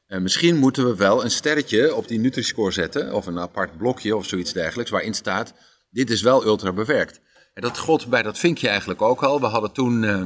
Uh, 0.07 0.19
misschien 0.19 0.55
moeten 0.55 0.85
we 0.85 0.95
wel 0.95 1.23
een 1.23 1.31
sterretje 1.31 1.95
op 1.95 2.07
die 2.07 2.19
Nutri-score 2.19 2.71
zetten, 2.71 3.13
of 3.13 3.25
een 3.25 3.39
apart 3.39 3.77
blokje 3.77 4.15
of 4.15 4.25
zoiets 4.25 4.53
dergelijks, 4.53 4.91
waarin 4.91 5.13
staat: 5.13 5.53
dit 5.89 6.09
is 6.09 6.21
wel 6.21 6.45
ultra 6.45 6.71
bewerkt. 6.71 7.19
En 7.53 7.61
dat 7.61 7.77
gold 7.77 8.07
bij 8.07 8.23
dat 8.23 8.37
vinkje 8.37 8.67
eigenlijk 8.67 9.01
ook 9.01 9.23
al. 9.23 9.39
We 9.39 9.45
hadden 9.45 9.71
toen 9.71 10.03
uh, 10.03 10.21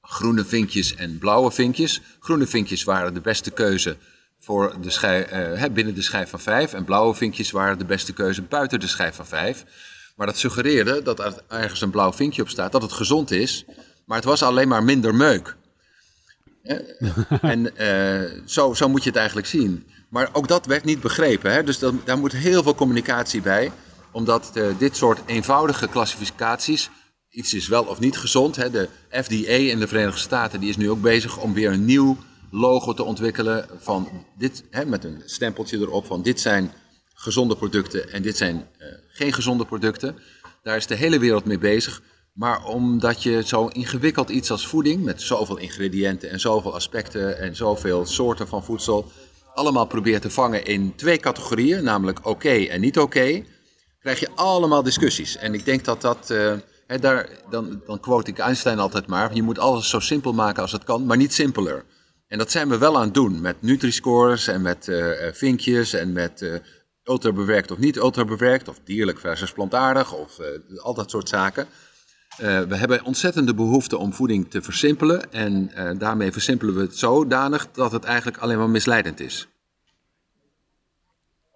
groene 0.00 0.44
vinkjes 0.44 0.94
en 0.94 1.18
blauwe 1.18 1.50
vinkjes. 1.50 2.00
Groene 2.20 2.46
vinkjes 2.46 2.84
waren 2.84 3.14
de 3.14 3.20
beste 3.20 3.50
keuze 3.50 3.96
voor 4.38 4.76
de 4.80 4.90
schijf, 4.90 5.32
uh, 5.32 5.64
binnen 5.72 5.94
de 5.94 6.02
schijf 6.02 6.30
van 6.30 6.40
5. 6.40 6.72
En 6.72 6.84
blauwe 6.84 7.14
vinkjes 7.14 7.50
waren 7.50 7.78
de 7.78 7.84
beste 7.84 8.12
keuze 8.12 8.42
buiten 8.42 8.80
de 8.80 8.86
schijf 8.86 9.14
van 9.14 9.26
5. 9.26 9.64
Maar 10.16 10.26
dat 10.26 10.38
suggereerde 10.38 11.02
dat 11.02 11.18
er 11.18 11.42
ergens 11.48 11.80
een 11.80 11.90
blauw 11.90 12.12
vinkje 12.12 12.42
op 12.42 12.48
staat, 12.48 12.72
dat 12.72 12.82
het 12.82 12.92
gezond 12.92 13.30
is. 13.30 13.64
Maar 14.04 14.16
het 14.16 14.26
was 14.26 14.42
alleen 14.42 14.68
maar 14.68 14.84
minder 14.84 15.14
meuk. 15.14 15.56
En 17.40 17.70
uh, 17.78 18.40
zo, 18.44 18.74
zo 18.74 18.88
moet 18.88 19.02
je 19.02 19.08
het 19.08 19.18
eigenlijk 19.18 19.46
zien. 19.46 19.86
Maar 20.08 20.28
ook 20.32 20.48
dat 20.48 20.66
werd 20.66 20.84
niet 20.84 21.00
begrepen. 21.00 21.52
Hè? 21.52 21.64
Dus 21.64 21.78
daar 21.78 22.18
moet 22.18 22.32
heel 22.32 22.62
veel 22.62 22.74
communicatie 22.74 23.42
bij. 23.42 23.72
Omdat 24.12 24.50
uh, 24.54 24.66
dit 24.78 24.96
soort 24.96 25.20
eenvoudige 25.26 25.88
klassificaties. 25.88 26.90
Iets 27.30 27.54
is 27.54 27.68
wel 27.68 27.84
of 27.84 28.00
niet 28.00 28.16
gezond. 28.16 28.56
Hè? 28.56 28.70
De 28.70 28.88
FDA 29.10 29.52
in 29.52 29.78
de 29.78 29.88
Verenigde 29.88 30.20
Staten 30.20 30.60
die 30.60 30.68
is 30.68 30.76
nu 30.76 30.90
ook 30.90 31.02
bezig 31.02 31.38
om 31.38 31.54
weer 31.54 31.72
een 31.72 31.84
nieuw 31.84 32.16
logo 32.50 32.92
te 32.92 33.02
ontwikkelen. 33.02 33.66
Van 33.78 34.08
dit, 34.38 34.64
hè, 34.70 34.84
met 34.84 35.04
een 35.04 35.22
stempeltje 35.24 35.78
erop 35.78 36.06
van 36.06 36.22
dit 36.22 36.40
zijn 36.40 36.72
gezonde 37.14 37.56
producten 37.56 38.12
en 38.12 38.22
dit 38.22 38.36
zijn 38.36 38.56
uh, 38.56 38.86
geen 39.08 39.32
gezonde 39.32 39.64
producten. 39.64 40.18
Daar 40.62 40.76
is 40.76 40.86
de 40.86 40.94
hele 40.94 41.18
wereld 41.18 41.44
mee 41.44 41.58
bezig. 41.58 42.02
Maar 42.32 42.64
omdat 42.64 43.22
je 43.22 43.42
zo 43.46 43.66
ingewikkeld 43.66 44.28
iets 44.28 44.50
als 44.50 44.66
voeding, 44.66 45.04
met 45.04 45.22
zoveel 45.22 45.58
ingrediënten 45.58 46.30
en 46.30 46.40
zoveel 46.40 46.74
aspecten 46.74 47.38
en 47.38 47.56
zoveel 47.56 48.06
soorten 48.06 48.48
van 48.48 48.64
voedsel, 48.64 49.12
allemaal 49.54 49.86
probeert 49.86 50.22
te 50.22 50.30
vangen 50.30 50.64
in 50.64 50.94
twee 50.96 51.18
categorieën, 51.18 51.84
namelijk 51.84 52.26
oké 52.26 52.64
en 52.64 52.80
niet 52.80 52.98
oké, 52.98 53.44
krijg 53.98 54.20
je 54.20 54.28
allemaal 54.34 54.82
discussies. 54.82 55.36
En 55.36 55.54
ik 55.54 55.64
denk 55.64 55.84
dat 55.84 56.00
dat, 56.00 56.28
hè, 56.86 56.98
daar, 56.98 57.28
dan, 57.50 57.82
dan 57.86 58.00
quote 58.00 58.30
ik 58.30 58.38
Einstein 58.38 58.78
altijd 58.78 59.06
maar, 59.06 59.34
je 59.34 59.42
moet 59.42 59.58
alles 59.58 59.88
zo 59.88 60.00
simpel 60.00 60.32
maken 60.32 60.62
als 60.62 60.72
het 60.72 60.84
kan, 60.84 61.06
maar 61.06 61.16
niet 61.16 61.34
simpeler. 61.34 61.84
En 62.26 62.38
dat 62.38 62.50
zijn 62.50 62.68
we 62.68 62.78
wel 62.78 62.96
aan 62.96 63.04
het 63.04 63.14
doen 63.14 63.40
met 63.40 63.62
Nutri-scores 63.62 64.46
en 64.46 64.62
met 64.62 64.86
uh, 64.86 65.12
vinkjes 65.32 65.92
en 65.92 66.12
met 66.12 66.40
uh, 66.42 66.54
ultrabewerkt 67.04 67.70
of 67.70 67.78
niet 67.78 67.96
ultrabewerkt, 67.96 68.68
of 68.68 68.80
dierlijk 68.84 69.18
versus 69.18 69.52
plantaardig, 69.52 70.12
of 70.12 70.38
al 70.76 70.94
dat 70.94 71.10
soort 71.10 71.28
zaken. 71.28 71.66
Uh, 72.42 72.60
we 72.60 72.76
hebben 72.76 73.04
ontzettende 73.04 73.54
behoefte 73.54 73.98
om 73.98 74.12
voeding 74.12 74.50
te 74.50 74.62
versimpelen. 74.62 75.32
En 75.32 75.70
uh, 75.76 75.90
daarmee 75.98 76.32
versimpelen 76.32 76.74
we 76.74 76.80
het 76.80 76.96
zodanig 76.96 77.68
dat 77.72 77.92
het 77.92 78.04
eigenlijk 78.04 78.38
alleen 78.38 78.58
maar 78.58 78.70
misleidend 78.70 79.20
is. 79.20 79.48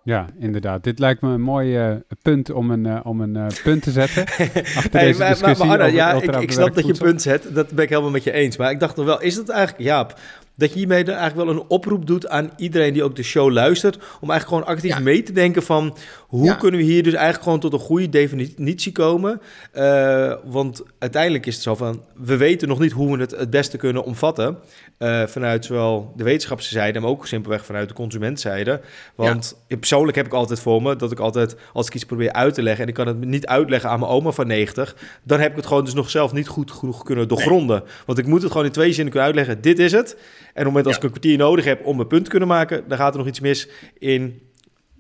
Ja, 0.05 0.27
inderdaad. 0.39 0.85
Dit 0.85 0.99
lijkt 0.99 1.21
me 1.21 1.29
een 1.29 1.41
mooi 1.41 1.89
uh, 1.89 1.97
punt 2.23 2.51
om 2.51 2.71
een, 2.71 2.85
uh, 2.85 3.01
om 3.03 3.21
een 3.21 3.37
uh, 3.37 3.47
punt 3.63 3.83
te 3.83 3.91
zetten. 3.91 4.23
Achter 4.27 4.91
hey, 4.91 5.07
deze 5.07 5.19
maar, 5.19 5.29
discussie 5.29 5.67
maar, 5.67 5.79
maar 5.79 5.87
Anna, 5.87 5.97
ja, 5.97 6.13
ik, 6.13 6.37
ik 6.37 6.53
snap 6.53 6.75
dat 6.75 6.87
je 6.87 6.93
een 6.93 6.99
punt 6.99 7.23
zet. 7.23 7.55
Dat 7.55 7.71
ben 7.71 7.85
ik 7.85 7.89
helemaal 7.89 8.11
met 8.11 8.25
je 8.25 8.33
eens. 8.33 8.57
Maar 8.57 8.71
ik 8.71 8.81
dacht 8.81 8.97
nog 8.97 9.07
wel, 9.07 9.21
is 9.21 9.37
het 9.37 9.49
eigenlijk, 9.49 9.89
Jaap, 9.89 10.19
dat 10.57 10.73
je 10.73 10.79
hiermee 10.79 11.05
eigenlijk 11.05 11.37
wel 11.37 11.49
een 11.49 11.69
oproep 11.69 12.07
doet 12.07 12.29
aan 12.29 12.51
iedereen 12.57 12.93
die 12.93 13.03
ook 13.03 13.17
de 13.17 13.23
show 13.23 13.53
luistert. 13.53 13.97
Om 13.97 14.31
eigenlijk 14.31 14.49
gewoon 14.49 14.65
actief 14.65 15.01
mee 15.01 15.23
te 15.23 15.33
denken 15.33 15.63
van 15.63 15.97
hoe 16.27 16.57
kunnen 16.57 16.81
we 16.81 16.87
hier 16.87 17.03
dus 17.03 17.13
eigenlijk 17.13 17.45
gewoon 17.45 17.61
tot 17.61 17.73
een 17.73 17.79
goede 17.79 18.09
definitie 18.09 18.93
komen. 18.93 19.41
Uh, 19.75 20.35
want 20.45 20.83
uiteindelijk 20.99 21.47
is 21.47 21.55
het 21.55 21.63
zo 21.63 21.75
van, 21.75 22.03
we 22.15 22.37
weten 22.37 22.69
nog 22.69 22.79
niet 22.79 22.93
hoe 22.93 23.17
we 23.17 23.21
het 23.21 23.31
het 23.31 23.51
beste 23.51 23.77
kunnen 23.77 24.05
omvatten. 24.05 24.59
Uh, 24.99 25.23
vanuit 25.27 25.65
zowel 25.65 26.13
de 26.17 26.25
wetenschapszijde, 26.25 27.01
maar 27.01 27.11
ook 27.11 27.27
simpelweg 27.27 27.65
vanuit 27.65 27.89
de 27.89 27.95
consumentzijde. 27.95 28.81
Want 29.15 29.57
persoonlijk 29.67 30.17
heb 30.17 30.27
ik 30.27 30.33
altijd 30.33 30.61
voor 30.61 30.83
me 30.83 30.97
dat 30.97 31.13
ik 31.13 31.19
altijd, 31.19 31.57
als 31.73 31.87
ik 31.87 31.95
iets 31.95 32.05
probeer 32.05 32.33
uit 32.33 32.55
te 32.55 32.63
leggen 32.63 32.83
en 32.83 32.89
ik 32.89 32.95
kan 32.95 33.07
het 33.07 33.25
niet 33.25 33.47
uitleggen 33.47 33.91
aan 33.91 33.99
mijn 33.99 34.11
oma 34.11 34.31
van 34.31 34.47
90, 34.47 34.97
dan 35.23 35.41
heb 35.41 35.51
ik 35.51 35.57
het 35.57 35.67
gewoon 35.67 35.85
dus 35.85 35.95
nog 35.95 36.11
zelf 36.11 36.33
niet 36.33 36.49
goed 36.49 36.71
genoeg 36.71 37.03
kunnen 37.03 37.29
doorgronden. 37.29 37.83
Want 38.07 38.19
ik 38.19 38.27
moet 38.27 38.43
het 38.43 38.51
gewoon 38.51 38.67
in 38.67 38.73
twee 38.73 38.93
zinnen 38.93 39.13
kunnen 39.13 39.29
uitleggen. 39.29 39.61
Dit 39.61 39.79
is 39.79 39.93
het. 39.93 40.17
En 40.55 40.67
op 40.67 40.75
het 40.75 40.75
moment 40.75 40.87
als 40.87 40.97
ik 40.97 41.03
een 41.03 41.11
kwartier 41.11 41.39
nodig 41.39 41.65
heb 41.65 41.87
om 41.87 41.97
mijn 41.97 42.09
punt 42.09 42.25
te 42.25 42.31
kunnen 42.31 42.49
maken, 42.49 42.89
dan 42.89 42.99
gaat 42.99 43.13
er 43.13 43.19
nog 43.19 43.29
iets 43.29 43.41
mis 43.41 43.69
in, 43.99 44.43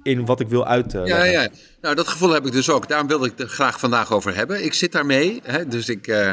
in 0.03 0.27
wat 0.27 0.41
ik 0.41 0.49
wil 0.49 0.67
uitleggen. 0.67 1.17
Ja, 1.17 1.25
ja, 1.25 1.49
nou 1.81 1.95
dat 1.95 2.09
gevoel 2.09 2.31
heb 2.31 2.47
ik 2.47 2.53
dus 2.53 2.71
ook. 2.71 2.89
Daarom 2.89 3.09
wilde 3.09 3.27
ik 3.27 3.33
het 3.37 3.51
graag 3.51 3.79
vandaag 3.79 4.13
over 4.13 4.35
hebben. 4.35 4.65
Ik 4.65 4.75
zit 4.75 4.93
daarmee, 4.93 5.41
hè, 5.45 5.67
dus 5.67 5.89
ik... 5.89 6.07
Uh, 6.07 6.31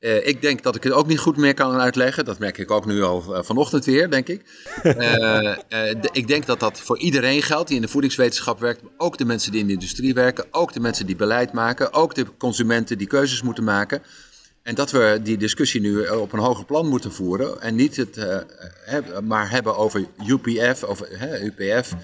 uh, 0.00 0.26
ik 0.26 0.42
denk 0.42 0.62
dat 0.62 0.76
ik 0.76 0.82
het 0.82 0.92
ook 0.92 1.06
niet 1.06 1.18
goed 1.18 1.36
meer 1.36 1.54
kan 1.54 1.80
uitleggen. 1.80 2.24
Dat 2.24 2.38
merk 2.38 2.58
ik 2.58 2.70
ook 2.70 2.86
nu 2.86 3.02
al 3.02 3.44
vanochtend 3.44 3.84
weer, 3.84 4.10
denk 4.10 4.28
ik. 4.28 4.42
Ik 6.12 6.28
denk 6.28 6.46
dat 6.46 6.60
dat 6.60 6.80
voor 6.80 6.98
iedereen 6.98 7.42
geldt 7.42 7.68
die 7.68 7.76
in 7.76 7.82
de 7.82 7.88
voedingswetenschap 7.88 8.60
werkt. 8.60 8.82
Ook 8.96 9.18
de 9.18 9.24
mensen 9.24 9.52
die 9.52 9.60
in 9.60 9.66
de 9.66 9.72
industrie 9.72 10.14
werken. 10.14 10.44
Ook 10.50 10.72
de 10.72 10.80
mensen 10.80 11.06
die 11.06 11.16
beleid 11.16 11.52
maken. 11.52 11.92
Ook 11.92 12.14
de 12.14 12.26
consumenten 12.38 12.98
die 12.98 13.06
keuzes 13.06 13.42
moeten 13.42 13.64
maken. 13.64 14.02
En 14.62 14.74
dat 14.74 14.90
we 14.90 15.20
die 15.22 15.36
discussie 15.36 15.80
nu 15.80 16.02
eh, 16.02 16.20
op 16.20 16.32
een 16.32 16.38
hoger 16.38 16.64
plan 16.64 16.88
moeten 16.88 17.12
voeren. 17.12 17.60
En 17.60 17.74
niet 17.74 17.96
het 17.96 18.16
uh, 18.16 19.18
maar 19.22 19.50
hebben 19.50 19.76
over 19.76 20.06
UPF, 20.26 20.82
of 20.82 21.02
UPF 21.42 21.94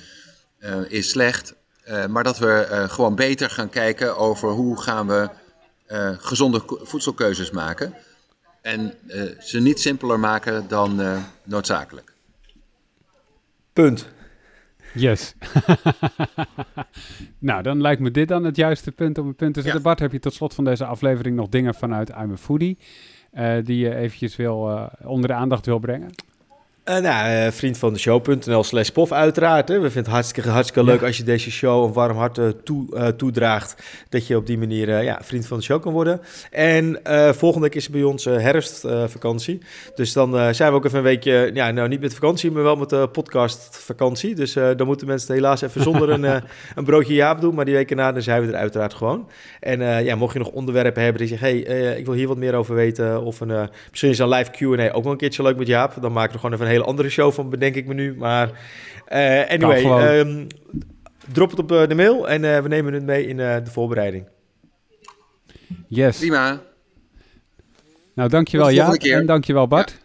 is 0.88 1.10
slecht. 1.10 1.54
maar 2.08 2.24
dat 2.24 2.38
we 2.38 2.84
gewoon 2.88 3.14
beter 3.14 3.50
gaan 3.50 3.68
kijken 3.68 4.16
over 4.16 4.48
hoe 4.48 4.80
gaan 4.82 5.06
we 5.06 5.28
gezonde 6.18 6.62
voedselkeuzes 6.66 7.50
maken. 7.50 7.94
En 8.62 8.94
ze 9.40 9.60
niet 9.60 9.80
simpeler 9.80 10.20
maken 10.20 10.68
dan 10.68 11.22
noodzakelijk. 11.44 12.12
Punt. 13.72 14.06
Yes. 14.96 15.34
nou, 17.38 17.62
dan 17.62 17.80
lijkt 17.80 18.00
me 18.00 18.10
dit 18.10 18.28
dan 18.28 18.44
het 18.44 18.56
juiste 18.56 18.92
punt 18.92 19.18
om 19.18 19.26
een 19.26 19.34
punt 19.34 19.54
te 19.54 19.62
zetten. 19.62 19.82
Bart, 19.82 19.98
heb 19.98 20.12
je 20.12 20.18
tot 20.18 20.34
slot 20.34 20.54
van 20.54 20.64
deze 20.64 20.84
aflevering 20.84 21.36
nog 21.36 21.48
dingen 21.48 21.74
vanuit 21.74 22.08
I'm 22.08 22.32
a 22.32 22.36
Foodie... 22.36 22.78
Uh, 23.34 23.56
die 23.64 23.78
je 23.78 23.94
eventjes 23.94 24.36
wil, 24.36 24.70
uh, 24.70 24.86
onder 25.04 25.28
de 25.28 25.34
aandacht 25.34 25.66
wil 25.66 25.78
brengen? 25.78 26.10
Uh, 26.90 26.98
nou, 26.98 27.46
uh, 27.46 27.52
vriend 27.52 27.78
van 27.78 27.92
de 27.92 27.98
show.nl 27.98 28.64
slash 28.64 28.88
pof 28.88 29.12
uiteraard. 29.12 29.68
Hè. 29.68 29.74
We 29.74 29.80
vinden 29.80 30.02
het 30.02 30.12
hartstikke, 30.12 30.50
hartstikke 30.50 30.84
leuk 30.84 31.02
als 31.02 31.16
je 31.16 31.22
deze 31.22 31.50
show 31.50 31.84
een 31.84 31.92
warm 31.92 32.16
hart 32.16 32.38
uh, 32.38 32.48
toe, 32.64 33.14
toedraagt. 33.16 33.82
Dat 34.08 34.26
je 34.26 34.36
op 34.36 34.46
die 34.46 34.58
manier 34.58 35.02
ja, 35.02 35.18
vriend 35.22 35.46
van 35.46 35.58
de 35.58 35.64
show 35.64 35.82
kan 35.82 35.92
worden. 35.92 36.20
En 36.50 37.00
volgende 37.34 37.60
week 37.60 37.74
is 37.74 37.88
bij 37.88 38.02
ons 38.02 38.24
herfstvakantie. 38.24 39.58
dus 39.94 40.12
dan 40.12 40.54
zijn 40.54 40.70
we 40.70 40.76
ook 40.76 40.84
even 40.84 40.98
een 40.98 41.04
weekje, 41.04 41.50
ja, 41.54 41.70
nou 41.70 41.88
niet 41.88 42.00
met 42.00 42.14
vakantie, 42.14 42.50
maar 42.50 42.62
wel 42.62 42.76
met 42.76 42.88
de 42.88 43.08
podcastvakantie. 43.12 44.34
Dus 44.34 44.52
dan 44.52 44.86
moeten 44.86 45.06
mensen 45.06 45.34
helaas 45.34 45.62
even 45.62 45.82
zonder 45.82 46.10
een, 46.10 46.24
een 46.74 46.84
broodje 46.84 47.14
jaap 47.14 47.40
doen. 47.40 47.54
Maar 47.54 47.64
die 47.64 47.74
weken 47.74 47.96
na, 47.96 48.12
dan 48.12 48.22
zijn 48.22 48.42
we 48.42 48.52
er 48.52 48.58
uiteraard 48.58 48.94
gewoon. 48.94 49.28
En 49.60 50.04
ja, 50.04 50.14
mocht 50.14 50.32
je 50.32 50.38
nog 50.38 50.50
onderwerpen 50.50 51.02
hebben 51.02 51.20
die 51.20 51.38
zeggen, 51.38 51.48
hey, 51.48 51.96
ik 51.96 52.06
wil 52.06 52.14
hier 52.14 52.28
wat 52.28 52.36
meer 52.36 52.54
over 52.54 52.74
weten. 52.74 53.22
Of 53.22 53.40
een, 53.40 53.68
misschien 53.90 54.10
is 54.10 54.18
een 54.18 54.28
live 54.28 54.50
Q&A 54.50 54.92
ook 54.92 55.02
wel 55.02 55.12
een 55.12 55.18
keertje 55.18 55.42
leuk 55.42 55.56
met 55.56 55.66
Jaap. 55.66 55.94
Dan 56.00 56.12
maken 56.12 56.32
we 56.32 56.38
gewoon 56.38 56.54
even 56.54 56.66
een 56.66 56.70
hele 56.72 56.75
andere 56.84 57.08
show 57.08 57.32
van, 57.32 57.50
bedenk 57.50 57.74
ik 57.74 57.86
me 57.86 57.94
nu. 57.94 58.14
Maar 58.16 58.50
uh, 59.12 59.50
anyway, 59.50 60.18
um, 60.18 60.46
drop 61.32 61.50
het 61.50 61.58
op 61.58 61.72
uh, 61.72 61.86
de 61.86 61.94
mail 61.94 62.28
en 62.28 62.42
uh, 62.42 62.58
we 62.58 62.68
nemen 62.68 62.92
het 62.92 63.04
mee 63.04 63.26
in 63.26 63.36
de 63.36 63.70
voorbereiding. 63.70 64.28
Yes. 65.88 66.18
Prima. 66.18 66.60
Nou, 68.14 68.28
dankjewel 68.28 68.70
Jaap 68.70 68.94
en 68.94 69.26
dankjewel 69.26 69.68
Bart. 69.68 69.98
Ja. 70.00 70.04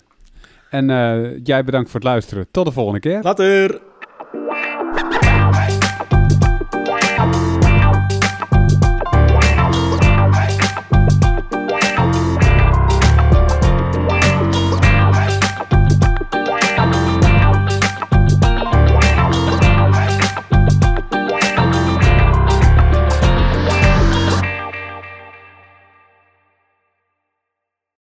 En 0.69 1.41
jij 1.43 1.63
bedankt 1.63 1.89
voor 1.89 1.99
het 1.99 2.09
luisteren. 2.09 2.47
Tot 2.51 2.65
de 2.65 2.71
volgende 2.71 2.99
keer. 2.99 3.19
Later. 3.21 3.81